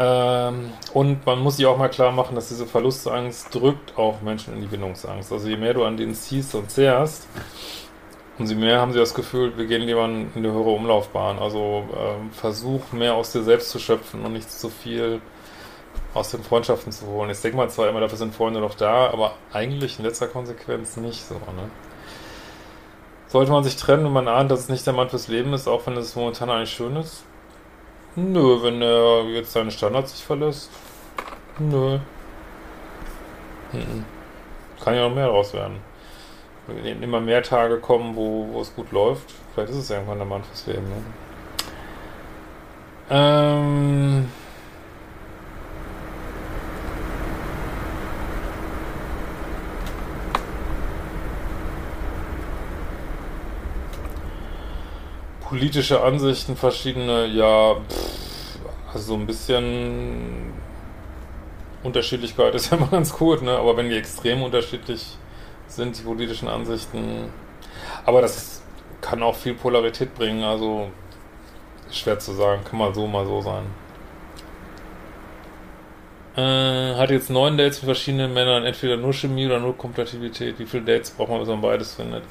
[0.00, 4.54] Ähm, und man muss sich auch mal klar machen, dass diese Verlustangst drückt auch Menschen
[4.54, 5.30] in die Bindungsangst.
[5.30, 7.28] Also je mehr du an denen ziehst und zehrst,
[8.38, 11.38] umso mehr haben sie das Gefühl, wir gehen lieber in eine höhere Umlaufbahn.
[11.38, 15.20] Also ähm, versuch mehr aus dir selbst zu schöpfen und nicht zu viel
[16.14, 17.28] aus den Freundschaften zu holen.
[17.28, 20.96] Ich denke mal zwar immer, dafür sind Freunde doch da, aber eigentlich in letzter Konsequenz
[20.96, 21.34] nicht so.
[21.34, 21.70] Ne?
[23.28, 25.68] Sollte man sich trennen und man ahnt, dass es nicht der Mann fürs Leben ist,
[25.68, 27.24] auch wenn es momentan eigentlich schön ist?
[28.28, 30.70] Nö, wenn er jetzt seine Standards sich verlässt.
[31.58, 31.98] Nö.
[33.72, 34.04] Mhm.
[34.82, 35.78] Kann ja noch mehr draus werden.
[36.66, 40.26] Wenn immer mehr Tage kommen, wo, wo es gut läuft, vielleicht ist es irgendwann der
[40.26, 40.88] Mann fürs Leben.
[40.88, 41.02] Ne?
[43.10, 44.28] Ähm.
[55.50, 58.58] Politische Ansichten, verschiedene, ja, pff,
[58.92, 60.52] also so ein bisschen
[61.82, 63.58] Unterschiedlichkeit ist ja immer ganz gut, ne?
[63.58, 65.16] Aber wenn die extrem unterschiedlich
[65.66, 67.32] sind, die politischen Ansichten.
[68.06, 68.62] Aber das
[69.00, 70.88] kann auch viel Polarität bringen, also
[71.90, 73.64] schwer zu sagen, kann mal so, mal so sein.
[76.36, 80.60] Äh, hat jetzt neun Dates mit verschiedenen Männern, entweder nur Chemie oder nur Kompatibilität.
[80.60, 82.22] Wie viele Dates braucht man, bis man beides findet?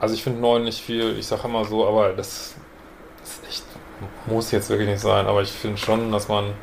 [0.00, 2.54] Also ich finde neun nicht viel, ich sage immer so, aber das,
[3.22, 3.64] ist echt,
[4.26, 6.54] muss jetzt wirklich nicht sein, aber ich finde schon, dass man,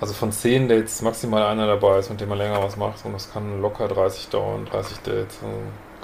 [0.00, 3.12] also von zehn Dates maximal einer dabei ist, mit dem man länger was macht und
[3.12, 5.38] das kann locker 30 dauern, 30 Dates,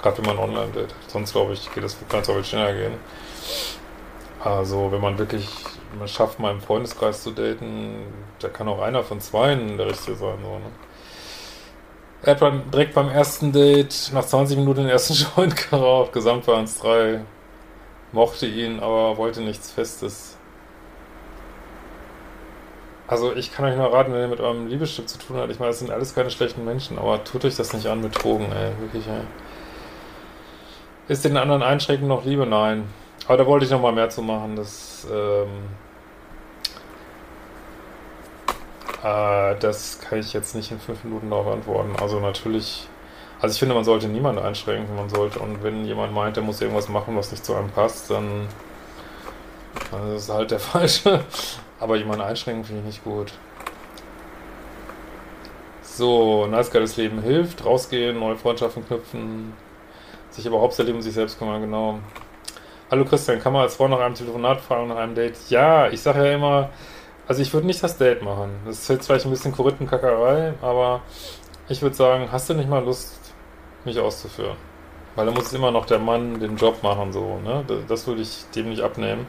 [0.01, 0.95] gerade wenn man online date.
[1.07, 1.97] Sonst glaube ich, geht das,
[2.29, 2.93] auch viel schneller gehen.
[4.43, 5.49] Also wenn man wirklich,
[5.99, 8.05] man schafft mal im Freundeskreis zu daten,
[8.39, 10.71] da kann auch einer von zwei der Richtige sein, so, ne?
[12.23, 16.13] Er hat beim, direkt beim ersten Date nach 20 Minuten den ersten Joint geraucht.
[16.13, 17.21] Gesamt waren es drei.
[18.11, 20.37] Mochte ihn, aber wollte nichts Festes.
[23.07, 25.51] Also ich kann euch nur raten, wenn ihr mit eurem Liebesstück zu tun habt.
[25.51, 28.21] Ich meine, das sind alles keine schlechten Menschen, aber tut euch das nicht an mit
[28.21, 28.71] Drogen, ey.
[28.79, 29.23] Wirklich, ey.
[31.07, 32.45] Ist den anderen Einschränkungen noch Liebe?
[32.45, 32.85] Nein.
[33.27, 34.55] Aber da wollte ich noch mal mehr zu machen.
[34.55, 35.49] Das, ähm,
[39.03, 41.95] Äh, das kann ich jetzt nicht in fünf Minuten darauf antworten.
[41.99, 42.87] Also natürlich,
[43.39, 44.95] also ich finde, man sollte niemanden einschränken.
[44.95, 48.09] Man sollte, und wenn jemand meint, er muss irgendwas machen, was nicht zu einem passt,
[48.11, 48.47] dann,
[49.91, 51.23] dann ist es halt der Falsche.
[51.79, 53.33] Aber jemanden einschränken finde ich nicht gut.
[55.81, 59.53] So, nice geiles Leben hilft, rausgehen, neue Freundschaften knüpfen,
[60.29, 61.99] sich aber hauptsächlich um sich selbst kümmern, genau.
[62.89, 65.37] Hallo Christian, kann man als Frau nach einem Telefonat fragen, nach einem Date?
[65.49, 66.69] Ja, ich sage ja immer,
[67.31, 68.51] also ich würde nicht das Date machen.
[68.65, 71.01] Das ist jetzt vielleicht ein bisschen Korinthenkackerei, aber
[71.69, 73.17] ich würde sagen, hast du nicht mal Lust,
[73.85, 74.57] mich auszuführen?
[75.15, 77.63] Weil da muss immer noch der Mann den Job machen, so, ne?
[77.87, 79.27] Das würde ich dem nicht abnehmen.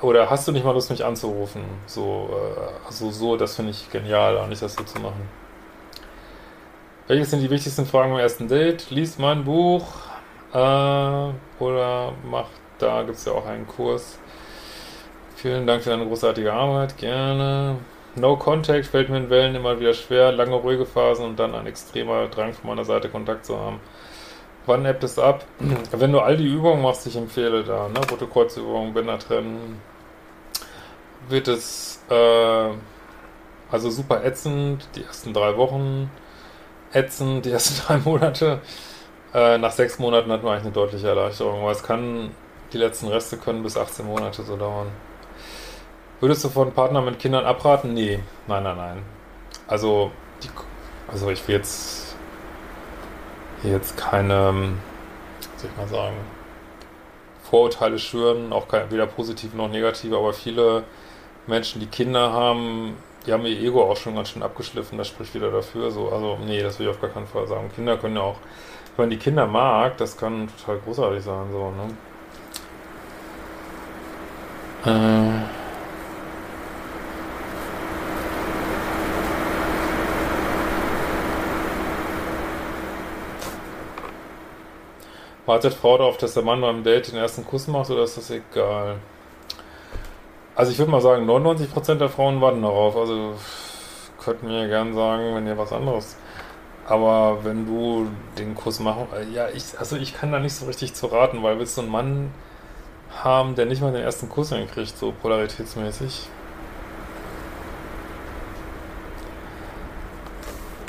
[0.00, 1.62] Oder hast du nicht mal Lust, mich anzurufen?
[1.86, 5.28] So, äh, also so, das finde ich genial, nicht das so zu machen.
[7.06, 8.90] Welches sind die wichtigsten Fragen beim ersten Date?
[8.90, 9.86] Lies mein Buch
[10.52, 10.56] äh,
[11.62, 14.18] oder mach, da gibt es ja auch einen Kurs.
[15.42, 17.76] Vielen Dank für deine großartige Arbeit, gerne.
[18.14, 21.66] No Contact fällt mir in Wellen immer wieder schwer, lange ruhige Phasen und dann ein
[21.66, 23.80] extremer Drang von meiner Seite Kontakt zu haben.
[24.66, 25.44] Wann ebbt es ab?
[25.90, 27.98] Wenn du all die Übungen machst, ich empfehle da, ne?
[28.08, 29.80] Rote Kreuzübungen, Bänder trennen,
[31.28, 32.68] wird es äh,
[33.72, 36.08] also super ätzend, die ersten drei Wochen
[36.92, 38.60] ätzend, die ersten drei Monate.
[39.34, 42.30] Äh, nach sechs Monaten hat man eigentlich eine deutliche Erleichterung, weil es kann,
[42.72, 44.86] die letzten Reste können bis 18 Monate so dauern.
[46.22, 47.94] Würdest du von Partnern mit Kindern abraten?
[47.94, 49.02] Nee, nein, nein, nein.
[49.66, 50.48] Also, die,
[51.10, 52.14] also ich will jetzt
[53.64, 54.78] jetzt keine, ähm,
[55.56, 56.14] soll ich mal sagen,
[57.42, 60.84] Vorurteile schüren, auch kein, weder positiv noch negativ, aber viele
[61.48, 65.34] Menschen, die Kinder haben, die haben ihr Ego auch schon ganz schön abgeschliffen, das spricht
[65.34, 65.90] wieder dafür.
[65.90, 67.68] So, also, nee, das will ich auf gar keinen Fall sagen.
[67.74, 68.36] Kinder können ja auch,
[68.96, 71.72] wenn man die Kinder mag, das kann total großartig sein, so,
[74.86, 75.48] ne?
[75.48, 75.61] Äh.
[85.52, 88.30] Wartet Frau darauf, dass der Mann beim Date den ersten Kuss macht oder ist das
[88.30, 88.96] egal?
[90.54, 92.96] Also ich würde mal sagen, 99% der Frauen warten darauf.
[92.96, 93.34] Also
[94.18, 96.16] könnten ja gern sagen, wenn ihr was anderes.
[96.86, 98.06] Aber wenn du
[98.38, 101.42] den Kuss machen, äh, ja, ich, also ich kann da nicht so richtig zu raten,
[101.42, 102.30] weil willst du einen Mann
[103.22, 106.28] haben, der nicht mal den ersten Kuss hinkriegt, so polaritätsmäßig?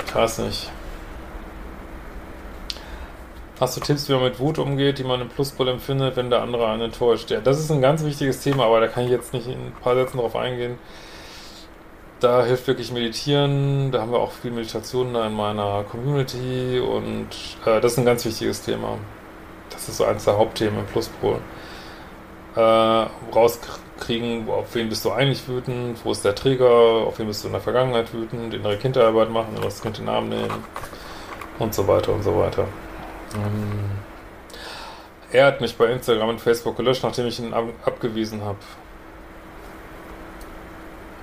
[0.06, 0.72] Ich weiß nicht.
[3.64, 6.42] Hast du Tipps, wie man mit Wut umgeht, die man im Pluspol empfindet, wenn der
[6.42, 7.32] andere einen enttäuscht?
[7.32, 9.74] Ja, das ist ein ganz wichtiges Thema, aber da kann ich jetzt nicht in ein
[9.82, 10.78] paar Sätzen drauf eingehen.
[12.20, 13.90] da hilft wirklich Meditieren.
[13.94, 17.30] Da haben wir auch viel Meditationen in meiner Community und
[17.66, 18.98] äh, das ist ein ganz wichtiges Thema.
[19.70, 21.38] Das ist so eines der Hauptthemen im Pluspol.
[22.58, 26.68] Äh, rauskriegen, auf wen bist du eigentlich wütend, wo ist der Trigger,
[27.08, 30.14] auf wen bist du in der Vergangenheit wütend, innere Kinderarbeit machen, das Kind in den
[30.14, 30.66] Arm nehmen
[31.60, 32.68] und so weiter und so weiter.
[33.36, 33.92] Ähm,
[35.32, 38.60] er hat mich bei Instagram und Facebook gelöscht, nachdem ich ihn ab abgewiesen habe.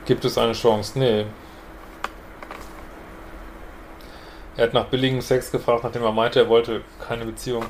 [0.05, 0.99] Gibt es eine Chance?
[0.99, 1.27] Nee.
[4.57, 7.65] Er hat nach billigem Sex gefragt, nachdem er meinte, er wollte keine Beziehung.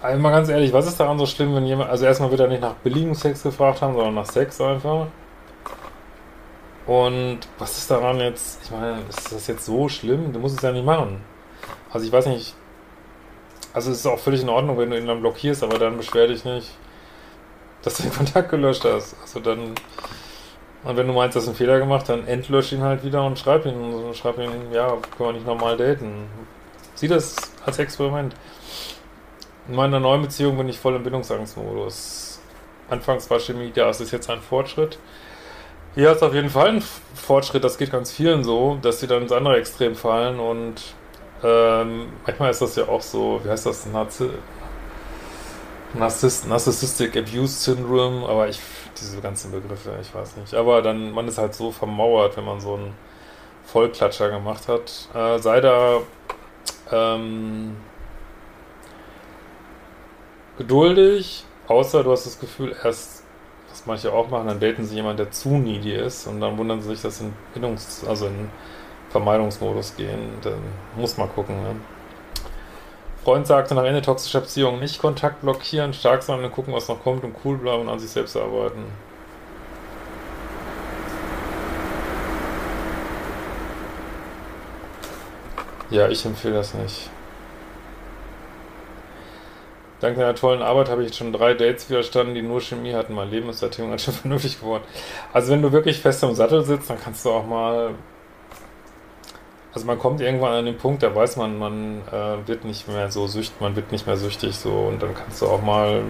[0.00, 2.48] Also mal ganz ehrlich, was ist daran so schlimm, wenn jemand, also erstmal wird er
[2.48, 5.08] nicht nach billigem Sex gefragt haben, sondern nach Sex einfach.
[6.86, 10.32] Und was ist daran jetzt, ich meine, ist das jetzt so schlimm?
[10.32, 11.20] Du musst es ja nicht machen.
[11.92, 12.54] Also ich weiß nicht,
[13.72, 16.26] also es ist auch völlig in Ordnung, wenn du ihn dann blockierst, aber dann beschwer
[16.26, 16.70] dich nicht,
[17.82, 19.16] dass du den Kontakt gelöscht hast.
[19.22, 19.74] Also dann,
[20.84, 23.38] und wenn du meinst, du hast einen Fehler gemacht, dann entlösch ihn halt wieder und
[23.38, 26.26] schreib ihn, und schreib ihn, ja, können wir nicht normal daten.
[26.94, 28.34] Sieh das als Experiment.
[29.68, 32.40] In meiner neuen Beziehung bin ich voll im Bindungsangstmodus.
[32.88, 34.98] Anfangs war Chemie, ja, es ist jetzt ein Fortschritt.
[35.94, 39.22] Hier ist auf jeden Fall ein Fortschritt, das geht ganz vielen so, dass sie dann
[39.22, 40.74] ins andere Extrem fallen und
[41.42, 44.30] ähm, manchmal ist das ja auch so, wie heißt das, Narzi
[45.94, 48.60] Narciss Narcissistic Abuse Syndrome, aber ich,
[48.96, 50.54] diese ganzen Begriffe, ich weiß nicht.
[50.54, 52.94] Aber dann, man ist halt so vermauert, wenn man so einen
[53.64, 55.08] Vollklatscher gemacht hat.
[55.14, 56.00] Äh, sei da
[56.92, 57.76] ähm,
[60.58, 63.24] geduldig, außer du hast das Gefühl, erst,
[63.70, 66.82] was manche auch machen, dann daten sie jemanden, der zu needy ist und dann wundern
[66.82, 68.50] sie sich, dass in Bindungs-, also in
[69.10, 70.38] Vermeidungsmodus gehen.
[70.42, 70.60] Dann
[70.96, 71.62] muss man gucken.
[71.62, 71.76] Ne?
[73.24, 77.02] Freund sagte nach Ende toxischer Beziehung nicht Kontakt blockieren, stark sein und gucken, was noch
[77.02, 78.84] kommt und cool bleiben und an sich selbst arbeiten.
[85.90, 87.10] Ja, ich empfehle das nicht.
[90.00, 93.12] Dank deiner tollen Arbeit habe ich jetzt schon drei Dates widerstanden, die nur Chemie hatten.
[93.12, 94.84] Mein Leben ist seitdem ganz schön vernünftig geworden.
[95.32, 97.94] Also wenn du wirklich fest im Sattel sitzt, dann kannst du auch mal
[99.72, 103.10] also man kommt irgendwann an den Punkt, da weiß man, man äh, wird nicht mehr
[103.10, 106.02] so süchtig, man wird nicht mehr süchtig so und dann kannst du auch mal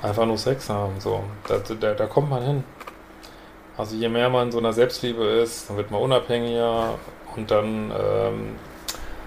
[0.00, 1.00] einfach nur Sex haben.
[1.00, 1.24] So.
[1.48, 2.64] Da, da, da kommt man hin.
[3.76, 6.94] Also je mehr man so einer Selbstliebe ist, dann wird man unabhängiger
[7.34, 8.54] und dann ähm,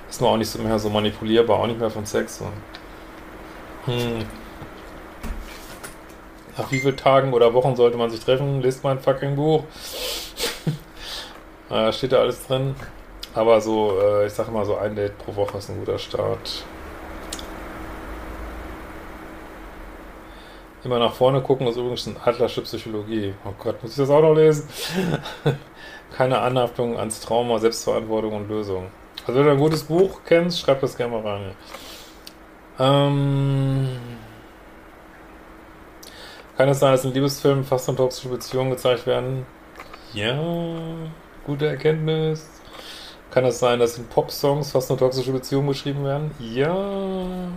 [0.10, 2.42] ist man auch nicht so mehr so manipulierbar, auch nicht mehr von Sex.
[2.42, 4.26] Und, hm.
[6.58, 8.62] Nach wie vielen Tagen oder Wochen sollte man sich treffen?
[8.62, 9.64] Lest mal ein fucking Buch.
[11.70, 12.76] da steht da alles drin.
[13.34, 16.64] Aber so, äh, ich sage mal, so ein Date pro Woche ist ein guter Start.
[20.84, 23.34] Immer nach vorne gucken ist übrigens eine Adlersche Psychologie.
[23.46, 24.70] Oh Gott, muss ich das auch noch lesen?
[26.16, 28.88] Keine Anhaftung ans Trauma, Selbstverantwortung und Lösung.
[29.26, 31.52] Also wenn du ein gutes Buch kennst, schreib das gerne mal rein.
[32.80, 33.98] Ähm,
[36.56, 39.46] kann es sein, dass in Liebesfilmen fast und toxische Beziehungen gezeigt werden?
[40.14, 40.40] Ja,
[41.46, 42.57] gute Erkenntnis.
[43.32, 46.32] Kann es sein, dass in Pop-Songs fast nur toxische Beziehungen beschrieben werden?
[46.40, 47.50] Ja.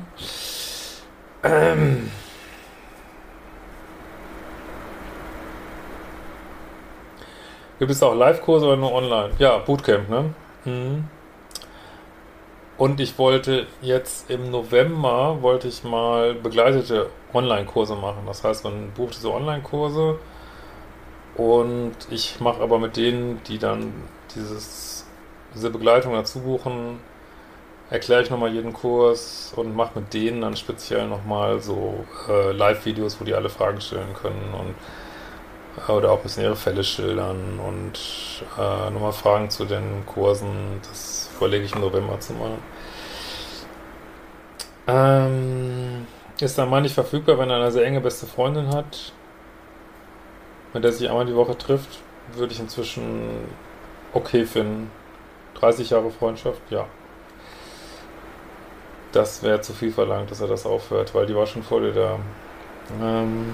[1.43, 2.11] Ähm.
[7.79, 9.31] Gibt es auch Live-Kurse oder nur online?
[9.39, 10.35] Ja, Bootcamp, ne?
[10.67, 11.09] Mhm.
[12.77, 18.23] Und ich wollte jetzt im November, wollte ich mal begleitete Online-Kurse machen.
[18.27, 20.19] Das heißt, man bucht diese Online-Kurse
[21.37, 23.93] und ich mache aber mit denen, die dann
[24.35, 25.00] dieses
[25.55, 26.99] diese Begleitung dazu buchen,
[27.91, 33.21] erkläre ich nochmal jeden Kurs und mache mit denen dann speziell nochmal so äh, Live-Videos,
[33.21, 34.75] wo die alle Fragen stellen können und
[35.89, 37.99] äh, oder auch ein bisschen ihre Fälle schildern und
[38.59, 40.81] äh, nochmal Fragen zu den Kursen.
[40.89, 42.59] Das vorlege ich im November zu machen.
[44.87, 46.07] Ähm,
[46.41, 49.13] ist der Mann nicht verfügbar, wenn er eine sehr enge beste Freundin hat,
[50.73, 51.99] mit der sich einmal die Woche trifft,
[52.35, 53.45] würde ich inzwischen
[54.13, 54.91] okay finden.
[55.55, 56.87] 30 Jahre Freundschaft, ja.
[59.13, 61.93] Das wäre zu viel verlangt, dass er das aufhört, weil die war schon vor dir
[61.93, 62.19] da.
[63.01, 63.47] Ähm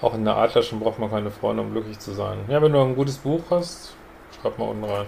[0.00, 2.38] Auch in der Adlerschen braucht man keine Freunde, um glücklich zu sein.
[2.48, 3.94] Ja, wenn du ein gutes Buch hast,
[4.40, 5.06] schreib mal unten rein.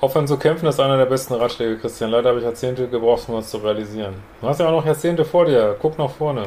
[0.00, 2.10] Aufhören zu kämpfen ist einer der besten Ratschläge, Christian.
[2.10, 4.14] Leider habe ich Jahrzehnte gebraucht, um das zu realisieren.
[4.40, 5.76] Du hast ja auch noch Jahrzehnte vor dir.
[5.80, 6.44] Guck nach vorne.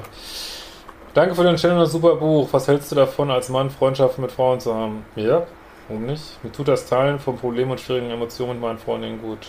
[1.13, 2.47] Danke für den Channel und super Buch.
[2.53, 5.05] Was hältst du davon, als Mann Freundschaften mit Frauen zu haben?
[5.17, 5.45] Ja,
[5.89, 6.41] warum nicht?
[6.41, 9.39] Mir tut das Teilen von Problemen und schwierigen Emotionen mit meinen Freundinnen gut.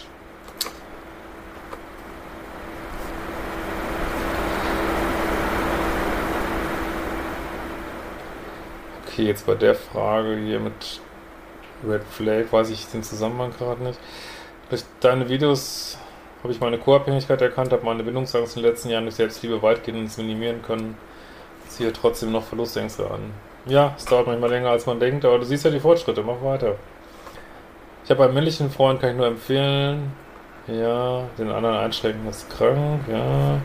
[9.06, 11.00] Okay, jetzt bei der Frage hier mit
[11.86, 14.00] Red Flag weiß ich den Zusammenhang gerade nicht.
[14.68, 15.96] Durch deine Videos
[16.42, 20.18] habe ich meine Co-Abhängigkeit erkannt, habe meine Bindungsangst in den letzten Jahren durch Selbstliebe weitgehend
[20.18, 20.96] minimieren können.
[21.72, 23.32] Ziehe trotzdem noch Verlustängste an.
[23.66, 26.42] Ja, es dauert manchmal länger als man denkt, aber du siehst ja die Fortschritte, mach
[26.42, 26.74] weiter.
[28.04, 30.12] Ich habe einen männlichen Freund, kann ich nur empfehlen.
[30.66, 33.56] Ja, den anderen einschränken ist krank, ja.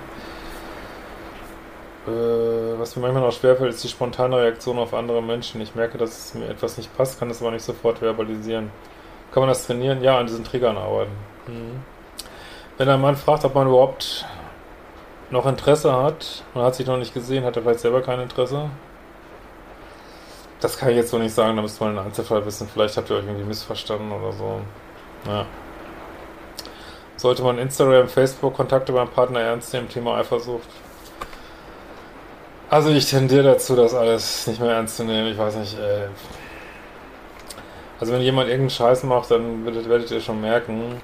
[2.08, 5.60] Äh, was mir manchmal noch schwerfällt, ist die spontane Reaktion auf andere Menschen.
[5.62, 8.72] Ich merke, dass mir etwas nicht passt, kann es aber nicht sofort verbalisieren.
[9.32, 10.02] Kann man das trainieren?
[10.02, 11.12] Ja, an diesen Triggern arbeiten.
[11.48, 11.82] Mhm.
[12.78, 14.26] Wenn ein Mann fragt, ob man überhaupt
[15.30, 18.70] noch Interesse hat und hat sich noch nicht gesehen, hat er vielleicht selber kein Interesse.
[20.60, 22.68] Das kann ich jetzt so nicht sagen, da müsste man einen Einzelfall wissen.
[22.72, 24.62] Vielleicht habt ihr euch irgendwie missverstanden oder so.
[25.28, 25.46] Ja.
[27.16, 30.70] Sollte man Instagram, Facebook Kontakte beim Partner ernst nehmen, Thema Eifersucht?
[32.70, 35.28] Also ich tendiere dazu, das alles nicht mehr ernst zu nehmen.
[35.32, 35.78] Ich weiß nicht.
[35.78, 36.08] Äh
[38.00, 41.02] also wenn jemand irgendeinen Scheiß macht, dann werdet, werdet ihr schon merken.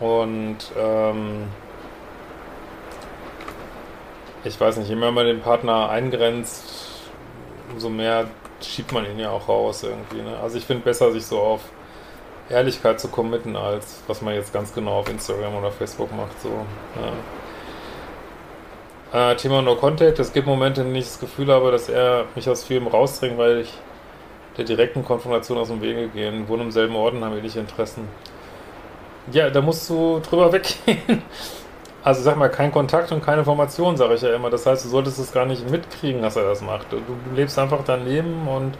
[0.00, 1.48] Und ähm,
[4.44, 7.00] ich weiß nicht, je mehr man den Partner eingrenzt,
[7.72, 8.26] umso mehr
[8.60, 10.22] schiebt man ihn ja auch raus irgendwie.
[10.22, 10.36] Ne?
[10.42, 11.60] Also ich finde besser, sich so auf
[12.48, 16.40] Ehrlichkeit zu committen, als was man jetzt ganz genau auf Instagram oder Facebook macht.
[16.40, 16.50] So.
[19.12, 19.32] Ja.
[19.32, 20.18] Äh, Thema No Contact.
[20.18, 23.38] Es gibt Momente, in denen ich das Gefühl habe, dass er mich aus Filmen rausdrängt,
[23.38, 23.72] weil ich
[24.56, 26.48] der direkten Konfrontation aus dem Wege gehen.
[26.48, 28.08] Wohnen im selben Orden, haben ähnliche Interessen.
[29.30, 31.22] Ja, da musst du drüber weggehen.
[32.04, 34.50] Also sag mal, kein Kontakt und keine Information, sage ich ja immer.
[34.50, 36.92] Das heißt, du solltest es gar nicht mitkriegen, dass er das macht.
[36.92, 36.98] Du,
[37.34, 38.74] lebst einfach dein Leben und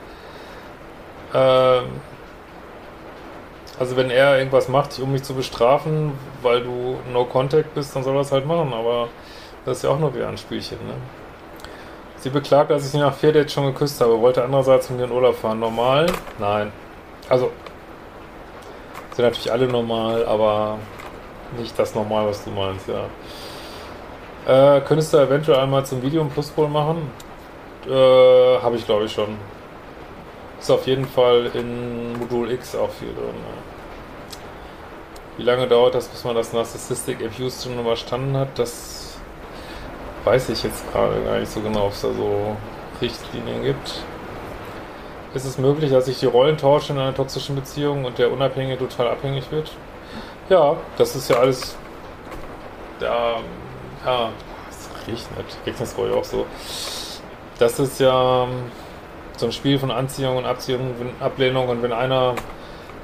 [1.33, 1.83] äh,
[3.79, 6.13] also wenn er irgendwas macht, um mich zu bestrafen,
[6.43, 9.09] weil du No Contact bist, dann soll er es halt machen, aber
[9.65, 10.95] das ist ja auch nur wieder ein Spielchen, ne?
[12.17, 15.07] Sie beklagt, dass ich sie nach vier Dates schon geküsst habe, wollte andererseits mit mir
[15.07, 15.59] in Urlaub fahren.
[15.59, 16.07] Normal?
[16.39, 16.71] Nein.
[17.29, 17.51] Also,
[19.17, 20.79] sind natürlich alle normal, aber
[21.59, 23.07] nicht das Normal, was du meinst, ja.
[24.47, 27.11] Äh, könntest du eventuell einmal zum Video im Pluspol machen?
[27.87, 29.37] Äh, habe ich glaube ich schon.
[30.61, 33.35] Ist auf jeden Fall in Modul X auch viel drin.
[33.35, 33.73] Ja.
[35.37, 38.59] Wie lange dauert das, bis man das Narcissistic Abuse schon überstanden hat?
[38.59, 39.17] Das
[40.25, 42.57] weiß ich jetzt gerade gar nicht so genau, ob es da so
[43.01, 44.03] Richtlinien gibt.
[45.35, 48.79] Ist es möglich, dass sich die Rollen tauschen in einer toxischen Beziehung und der Unabhängige
[48.79, 49.71] total abhängig wird?
[50.53, 51.75] Ja, das ist ja alles.
[53.01, 53.37] Da,
[54.05, 54.29] ja,
[54.69, 55.57] es regnet.
[55.65, 56.45] Regnet auch so.
[57.59, 58.71] Das ist ja ähm,
[59.39, 62.35] so ein Spiel von Anziehung und Abziehung, Ablehnung und wenn einer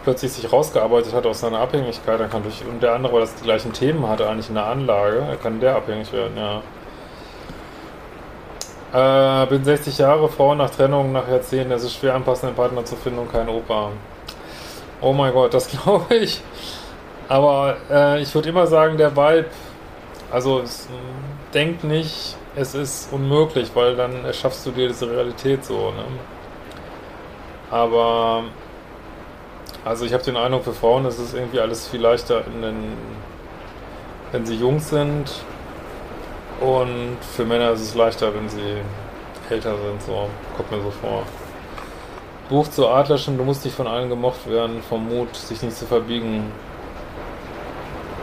[0.04, 3.34] plötzlich sich rausgearbeitet hat aus seiner Abhängigkeit, dann kann durch und der andere, weil das
[3.36, 6.36] die gleichen Themen hat, eigentlich in der Anlage, kann der abhängig werden,
[8.92, 9.42] ja.
[9.42, 11.72] Äh, bin 60 Jahre, Frau nach Trennung, nach Jahrzehnten.
[11.72, 13.92] Es ist schwer, einen passenden Partner zu finden und kein Opa.
[15.00, 16.42] Oh mein Gott, das glaube ich.
[17.28, 19.46] Aber äh, ich würde immer sagen, der Vibe,
[20.30, 20.88] also es,
[21.52, 25.90] denkt nicht, es ist unmöglich, weil dann erschaffst du dir diese Realität so.
[25.90, 26.04] Ne?
[27.70, 28.44] Aber
[29.84, 32.96] also ich habe den Eindruck, für Frauen ist es irgendwie alles viel leichter, den,
[34.32, 35.32] wenn sie jung sind
[36.60, 38.76] und für Männer ist es leichter, wenn sie
[39.50, 41.22] älter sind, so kommt mir so vor.
[42.48, 45.86] Buch zu Adlerschen, du musst nicht von allen gemocht werden, vom Mut, sich nicht zu
[45.86, 46.50] verbiegen.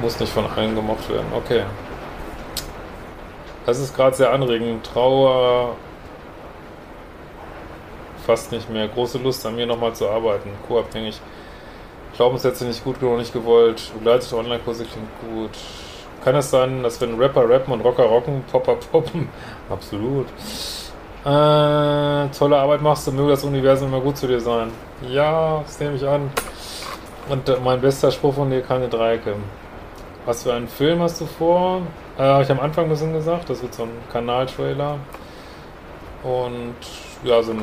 [0.02, 1.64] Muss nicht von allen gemocht werden, okay.
[3.66, 4.86] Das ist gerade sehr anregend.
[4.86, 5.76] Trauer,
[8.26, 8.88] fast nicht mehr.
[8.88, 10.50] Große Lust an mir nochmal zu arbeiten.
[10.68, 11.20] Co-abhängig.
[12.16, 13.92] Glaubenssätze nicht gut genug, nicht gewollt.
[13.94, 15.52] Begleitete Online-Kurse klingt gut.
[16.24, 19.30] Kann es sein, dass wenn Rapper rappen und Rocker rocken, Popper poppen?
[19.70, 20.28] Absolut.
[21.24, 24.72] Äh, tolle Arbeit machst du, möge das Universum immer gut zu dir sein.
[25.10, 26.30] Ja, das nehme ich an.
[27.30, 29.36] Und äh, mein bester Spruch von dir, keine Dreiecke.
[30.26, 31.84] Was für einen Film hast du vor?
[32.18, 34.98] Äh, habe ich am Anfang ein bisschen gesagt, das wird so ein Kanaltrailer.
[36.24, 36.76] Und
[37.24, 37.62] ja, so ein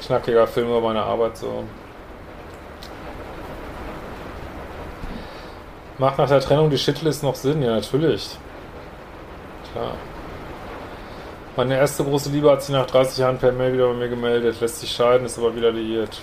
[0.00, 1.64] knackiger Film über meine Arbeit so.
[5.98, 7.62] Macht nach der Trennung die Shitlist noch Sinn?
[7.62, 8.36] Ja, natürlich.
[9.72, 9.92] Klar.
[11.56, 14.60] Meine erste große Liebe hat sich nach 30 Jahren per Mail wieder bei mir gemeldet,
[14.60, 16.20] lässt sich scheiden, ist aber wieder liiert.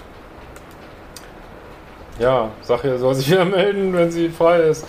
[2.19, 4.87] Ja, sag ihr, soll sich wieder melden, wenn sie frei ist.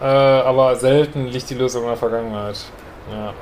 [0.00, 2.58] Äh, aber selten liegt die Lösung in der Vergangenheit.
[3.10, 3.32] Ja.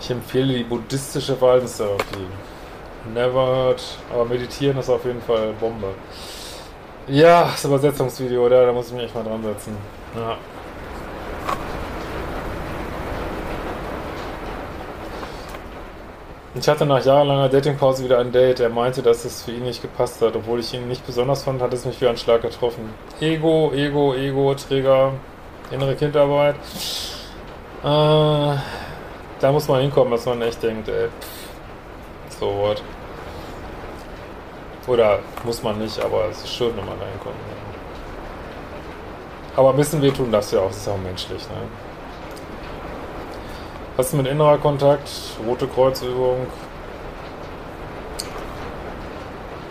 [0.00, 2.26] Ich empfehle die buddhistische Verhaltenstherapie.
[3.12, 3.82] Never heard.
[4.12, 5.94] Aber meditieren ist auf jeden Fall Bombe.
[7.08, 9.76] Ja, das Übersetzungsvideo, da, da muss ich mich echt mal dran setzen.
[10.16, 10.38] Ja.
[16.58, 18.60] Ich hatte nach jahrelanger Datingpause wieder ein Date.
[18.60, 20.34] Er meinte, dass es für ihn nicht gepasst hat.
[20.34, 22.94] Obwohl ich ihn nicht besonders fand, hat es mich wie ein Schlag getroffen.
[23.20, 25.12] Ego, Ego, Ego, Träger,
[25.70, 26.54] innere Kindarbeit.
[27.84, 32.82] Äh, da muss man hinkommen, dass man echt denkt, ey, pff, so what.
[34.86, 37.36] Oder muss man nicht, aber es ist schön, wenn man da hinkommt.
[39.56, 41.42] Aber ein bisschen wehtun das ja auch, das ist ja auch menschlich.
[41.48, 41.85] Ne?
[43.96, 45.08] Was ist mit innerer Kontakt?
[45.46, 46.46] Rote Kreuzübung.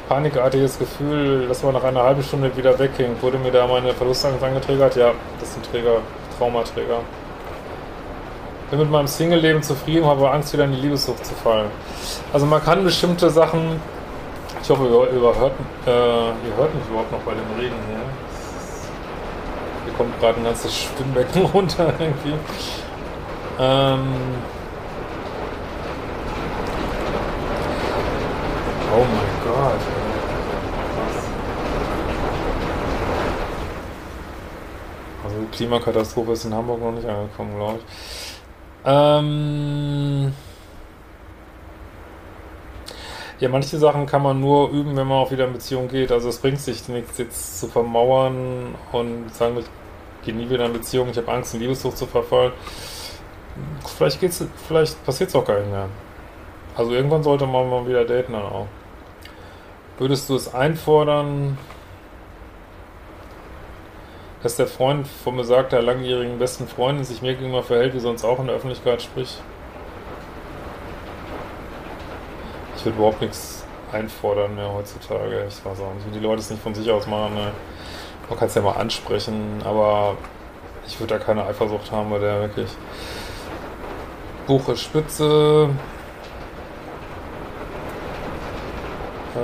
[0.10, 3.22] Panikartiges Gefühl, dass man nach einer halben Stunde wieder weghängt.
[3.22, 4.96] Wurde mir da meine Verlustangst angetriggert?
[4.96, 5.98] Ja, das sind Träger,
[6.40, 7.02] Traumaträger.
[8.72, 11.70] Bin mit meinem Single-Leben zufrieden, habe Angst, wieder in die Liebessucht zu fallen.
[12.34, 13.80] Also man kann bestimmte Sachen,
[14.64, 15.54] ich hoffe, ihr, überhört,
[15.86, 18.00] äh, ihr hört mich überhaupt noch bei dem Regen hier.
[19.86, 22.34] Hier kommt gerade ein ganzes Schwimmbecken runter irgendwie.
[23.58, 24.02] Ähm
[28.94, 29.80] oh mein Gott.
[35.24, 37.86] Also Klimakatastrophe ist in Hamburg noch nicht angekommen, glaube ich.
[38.86, 40.34] Ähm
[43.40, 46.12] ja, manche Sachen kann man nur üben, wenn man auch wieder in Beziehung geht.
[46.12, 49.66] Also es bringt sich nichts jetzt zu vermauern und sagen, ich
[50.26, 52.52] gehe nie wieder in Beziehung, ich habe Angst, in Liebessucht zu verfallen.
[53.98, 55.88] Vielleicht geht's, vielleicht passiert es auch gar nicht mehr.
[56.76, 58.68] Also irgendwann sollte man mal wieder daten dann auch.
[59.98, 61.58] Würdest du es einfordern,
[64.44, 68.40] dass der Freund von besagter langjährigen besten Freundin sich mir gegenüber verhält, wie sonst auch
[68.40, 69.42] in der Öffentlichkeit spricht?
[72.76, 75.46] Ich würde überhaupt nichts einfordern mehr heutzutage.
[75.48, 77.36] Ich weiß auch nicht, wie die Leute es nicht von sich aus machen.
[77.36, 77.52] Ne?
[78.30, 80.18] Man kann es ja mal ansprechen, aber
[80.86, 82.70] ich würde da keine Eifersucht haben, weil der wirklich
[84.48, 85.70] Buche Spitze.
[89.36, 89.40] Äh,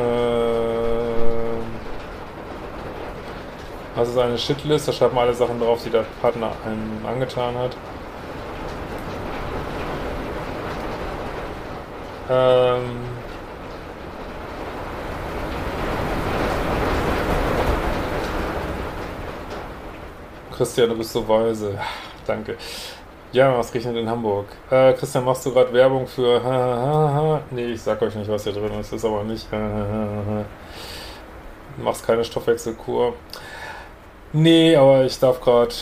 [3.97, 7.75] also seine Shitlist, da schreibt man alle Sachen drauf, die der Partner einem angetan hat.
[12.29, 12.81] Ähm,
[20.55, 21.77] Christian, du bist so weise.
[22.25, 22.55] Danke.
[23.33, 24.47] Ja, was regnet in Hamburg?
[24.69, 28.77] Äh, Christian, machst du gerade Werbung für Nee, ich sag euch nicht, was hier drin
[28.77, 28.91] ist.
[28.91, 29.47] Ist aber nicht.
[31.77, 33.13] Machst keine Stoffwechselkur.
[34.33, 35.73] Nee, aber ich darf gerade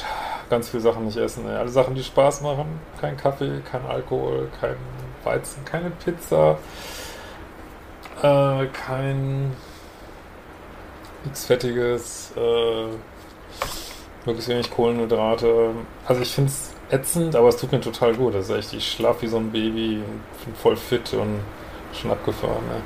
[0.49, 1.47] ganz viele Sachen nicht essen.
[1.47, 1.55] Ey.
[1.55, 2.79] Alle Sachen, die Spaß machen.
[3.01, 4.75] Kein Kaffee, kein Alkohol, kein
[5.23, 6.57] Weizen, keine Pizza.
[8.21, 9.55] Äh, kein
[11.23, 12.31] nichts Fettiges.
[12.35, 12.87] Äh,
[14.25, 15.71] möglichst wenig Kohlenhydrate.
[16.05, 18.33] Also ich finde es ätzend, aber es tut mir total gut.
[18.35, 20.01] Das ist echt, ich schlafe wie so ein Baby,
[20.45, 21.39] bin voll fit und
[21.93, 22.63] schon abgefahren.
[22.67, 22.81] Ne?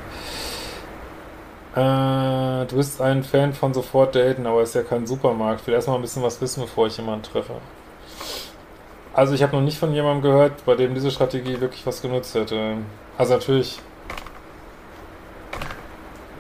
[1.76, 5.62] Äh, du bist ein Fan von sofort daten, aber ist ja kein Supermarkt.
[5.62, 7.54] Ich will erstmal ein bisschen was wissen, bevor ich jemanden treffe.
[9.14, 12.34] Also ich habe noch nicht von jemandem gehört, bei dem diese Strategie wirklich was genutzt
[12.36, 12.78] hätte.
[13.18, 13.80] Also natürlich,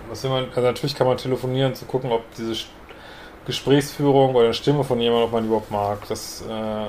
[0.10, 2.66] was will man, also natürlich kann man telefonieren, zu gucken, ob diese
[3.46, 6.00] Gesprächsführung oder Stimme von jemandem, ob man überhaupt mag.
[6.08, 6.88] Das äh,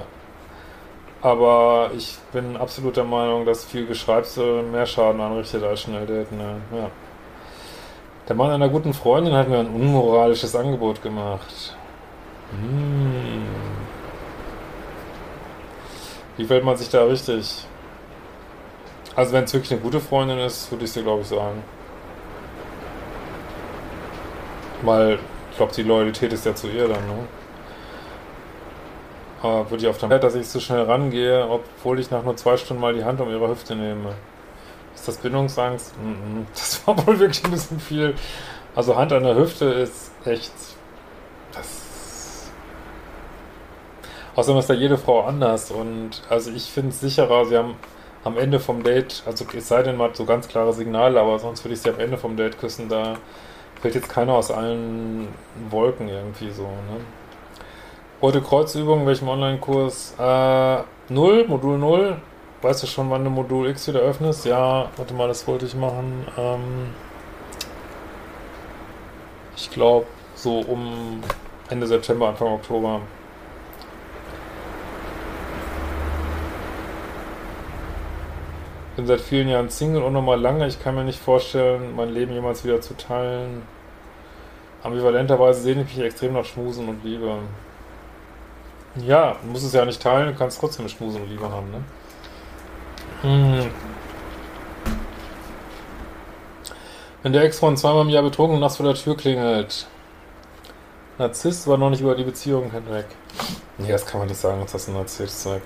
[1.25, 6.39] aber ich bin absolut der Meinung, dass viel Geschreibsel mehr Schaden anrichtet als schnell daten.
[6.39, 6.91] Ja.
[8.29, 11.75] Der Mann einer guten Freundin hat mir ein unmoralisches Angebot gemacht.
[12.51, 13.43] Hm.
[16.37, 17.65] Wie fällt man sich da richtig?
[19.17, 21.63] Also wenn es wirklich eine gute Freundin ist, würde ich sie glaube ich sagen.
[24.83, 25.19] Weil
[25.51, 27.27] ich glaube, die Loyalität ist ja zu ihr dann, ne?
[29.45, 32.57] Äh, würde ich auf der dass ich zu schnell rangehe, obwohl ich nach nur zwei
[32.57, 34.15] Stunden mal die Hand um ihre Hüfte nehme.
[34.95, 35.95] Ist das Bindungsangst?
[36.55, 38.15] Das war wohl wirklich ein bisschen viel.
[38.75, 40.53] Also Hand an der Hüfte ist echt.
[41.53, 42.51] Das.
[44.35, 47.77] Außerdem ist da jede Frau anders und also ich finde es sicherer, sie haben
[48.25, 51.39] am Ende vom Date, also es sei denn, man hat so ganz klare Signale, aber
[51.39, 53.17] sonst würde ich sie am Ende vom Date küssen, da
[53.81, 55.29] fällt jetzt keiner aus allen
[55.71, 57.01] Wolken irgendwie so, ne?
[58.25, 60.15] Heute Kreuzübung, welchem Online-Kurs?
[60.19, 60.79] Äh,
[61.11, 62.17] 0, Modul 0.
[62.63, 64.47] Weißt du schon, wann du Modul X wieder öffnest?
[64.47, 66.27] Ja, warte mal, das wollte ich machen.
[66.39, 66.95] Ähm,
[69.55, 71.23] ich glaube, so um
[71.69, 73.03] Ende September, Anfang Oktober.
[78.97, 80.67] Bin seit vielen Jahren Single und nochmal lange.
[80.67, 83.61] Ich kann mir nicht vorstellen, mein Leben jemals wieder zu teilen.
[84.83, 87.41] Ambivalenterweise sehne ich mich extrem nach Schmusen und Liebe.
[88.97, 91.85] Ja, du musst es ja nicht teilen, du kannst trotzdem Schmusen und Liebe haben, ne?
[93.23, 93.71] Hm.
[97.23, 99.87] Wenn der Ex-Freund zweimal im Jahr betrunken nachts vor der Tür klingelt.
[101.19, 103.07] Narzisst war noch nicht über die Beziehung hinweg.
[103.79, 105.63] Nee, das kann man nicht sagen, dass das ein Narzisst ist.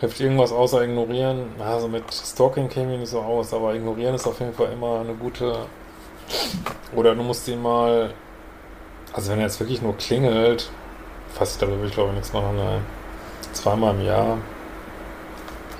[0.00, 1.50] Hilft irgendwas außer ignorieren?
[1.58, 5.00] Also mit Stalking käme ich nicht so aus, aber ignorieren ist auf jeden Fall immer
[5.00, 5.66] eine gute.
[6.94, 8.12] Oder du musst ihn mal.
[9.12, 10.70] Also wenn er jetzt wirklich nur klingelt,
[11.38, 12.56] fast darüber will ich glaube ich nichts machen.
[12.56, 12.82] Nein.
[13.52, 14.38] Zweimal im Jahr.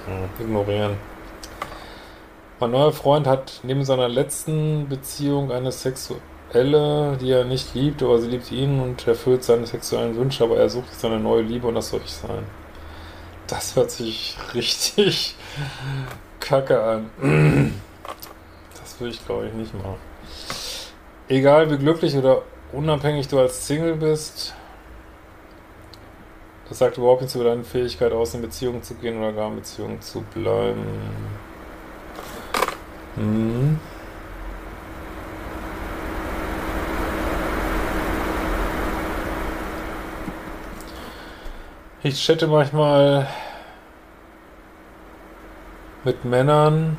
[0.06, 0.96] Hm, ignorieren.
[2.60, 8.18] Mein neuer Freund hat neben seiner letzten Beziehung eine sexuelle, die er nicht liebt, aber
[8.18, 11.74] sie liebt ihn und erfüllt seine sexuellen Wünsche, aber er sucht seine neue Liebe und
[11.74, 12.44] das soll ich sein.
[13.46, 15.36] Das hört sich richtig
[16.40, 17.10] kacke an.
[18.80, 19.96] Das würde ich glaube ich nicht machen.
[21.28, 22.42] Egal wie glücklich oder
[22.72, 24.54] unabhängig du als Single bist,
[26.68, 29.56] das sagt überhaupt nichts über deine Fähigkeit aus, in Beziehungen zu gehen oder gar in
[29.56, 30.84] Beziehungen zu bleiben.
[33.16, 33.80] Hm.
[42.02, 43.26] Ich chatte manchmal
[46.04, 46.96] mit Männern.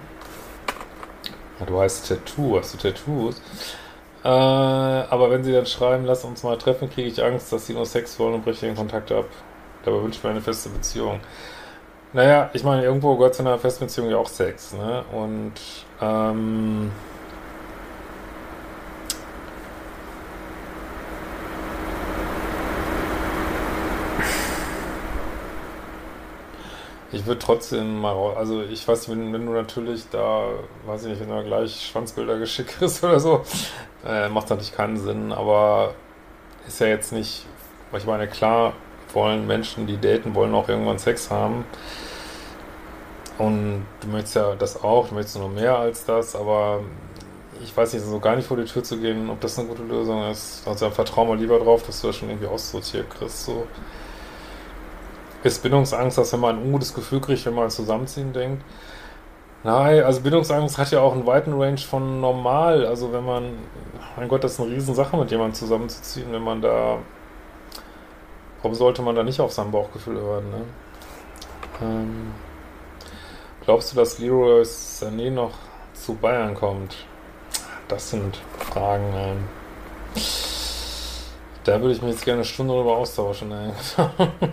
[1.65, 3.41] Du heißt Tattoo, hast du Tattoos?
[4.23, 7.73] Äh, aber wenn sie dann schreiben, lass uns mal treffen, kriege ich Angst, dass sie
[7.73, 9.25] nur Sex wollen und breche den Kontakt ab.
[9.85, 11.19] Dabei wünsche ich mir eine feste Beziehung.
[12.11, 15.03] Naja, ich meine, irgendwo gehört zu einer Festbeziehung ja auch Sex, ne?
[15.11, 15.53] Und,
[16.01, 16.91] ähm,
[27.11, 30.49] Ich würde trotzdem mal raus, also ich weiß, wenn, wenn du natürlich da,
[30.85, 33.43] weiß ich nicht, wenn du gleich Schwanzbilder geschickt kriegst oder so,
[34.05, 35.95] äh, macht natürlich keinen Sinn, aber
[36.67, 37.47] ist ja jetzt nicht,
[37.89, 38.73] weil ich meine, klar
[39.13, 41.65] wollen Menschen, die daten, wollen auch irgendwann Sex haben
[43.37, 46.81] und du möchtest ja das auch, du möchtest nur mehr als das, aber
[47.63, 49.83] ich weiß nicht, so gar nicht vor die Tür zu gehen, ob das eine gute
[49.83, 50.67] Lösung ist.
[50.67, 53.65] Also vertrau mal lieber drauf, dass du das schon irgendwie aussortiert kriegst, so.
[55.43, 58.61] Ist Bindungsangst, dass wenn man ein ungutes Gefühl kriegt, wenn man an Zusammenziehen denkt?
[59.63, 62.85] Nein, also Bindungsangst hat ja auch einen weiten Range von normal.
[62.85, 63.53] Also wenn man,
[64.17, 66.99] mein Gott, das ist eine Riesensache, mit jemandem zusammenzuziehen, wenn man da,
[68.61, 70.61] warum sollte man da nicht auf sein Bauchgefühl hören, ne?
[71.81, 72.33] Ähm,
[73.63, 75.53] glaubst du, dass Leroy Sané noch
[75.93, 76.95] zu Bayern kommt?
[77.87, 79.47] Das sind Fragen, ähm,
[81.63, 83.71] da würde ich mich jetzt gerne eine Stunde drüber austauschen, ey.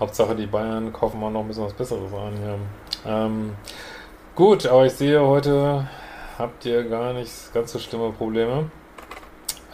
[0.00, 2.58] Hauptsache die Bayern kaufen mal noch ein bisschen was Besseres an hier.
[3.06, 3.54] Ähm,
[4.34, 5.88] gut, aber ich sehe, heute
[6.38, 8.70] habt ihr gar nicht ganz so schlimme Probleme.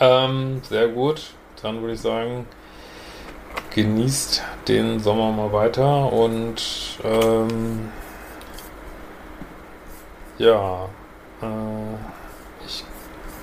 [0.01, 1.35] Ähm, sehr gut.
[1.63, 2.47] Dann würde ich sagen,
[3.75, 7.89] genießt den Sommer mal weiter und ähm,
[10.39, 10.89] ja,
[11.43, 12.85] äh, ich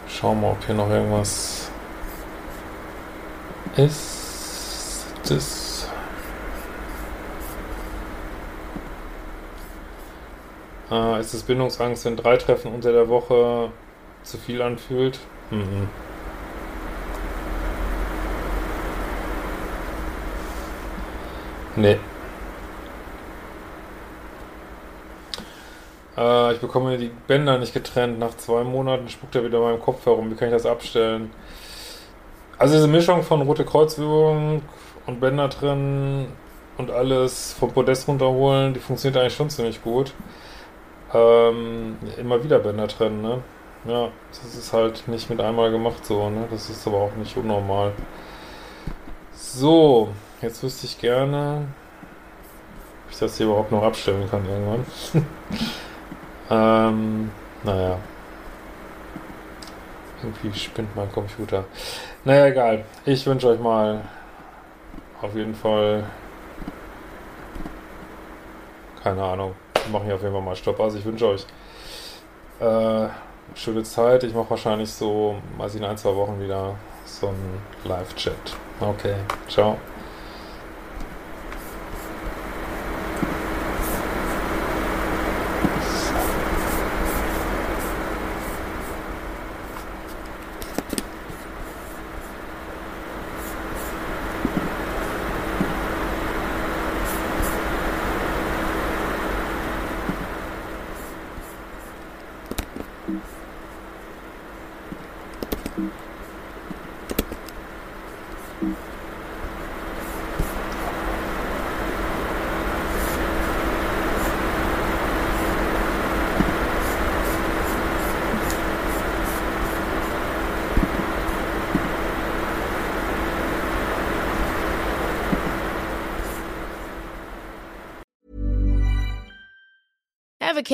[0.07, 1.69] schau mal, ob hier noch irgendwas
[3.75, 5.05] ist.
[5.27, 5.61] Das
[10.91, 13.71] Äh, ist es Bindungsangst, wenn drei Treffen unter der Woche
[14.23, 15.19] zu viel anfühlt?
[15.49, 15.87] Mhm.
[21.75, 21.97] Nee.
[26.17, 28.19] Äh, ich bekomme die Bänder nicht getrennt.
[28.19, 30.31] Nach zwei Monaten spuckt er wieder in meinem Kopf herum.
[30.31, 31.31] Wie kann ich das abstellen?
[32.57, 34.61] Also diese Mischung von rote Kreuzübung
[35.07, 36.27] und Bänder trennen
[36.77, 40.13] und alles vom Podest runterholen, die funktioniert eigentlich schon ziemlich gut
[41.13, 43.41] ähm, immer wieder Bänder trennen, ne?
[43.85, 46.47] Ja, das ist halt nicht mit einmal gemacht so, ne?
[46.51, 47.93] Das ist aber auch nicht unnormal.
[49.33, 50.09] So,
[50.41, 51.67] jetzt wüsste ich gerne,
[53.05, 54.85] ob ich das hier überhaupt noch abstellen kann irgendwann.
[56.49, 57.31] ähm,
[57.63, 57.97] naja.
[60.23, 61.65] Irgendwie spinnt mein Computer.
[62.23, 62.85] Naja, egal.
[63.05, 64.01] Ich wünsche euch mal
[65.21, 66.03] auf jeden Fall
[69.03, 70.79] keine Ahnung wir machen hier auf jeden Fall mal Stopp.
[70.79, 71.45] Also ich wünsche euch
[72.59, 73.07] äh,
[73.55, 74.23] schöne Zeit.
[74.23, 76.75] Ich mache wahrscheinlich so, weiß ich in ein, zwei Wochen wieder
[77.05, 78.55] so einen Live-Chat.
[78.79, 79.15] Okay,
[79.47, 79.77] ciao.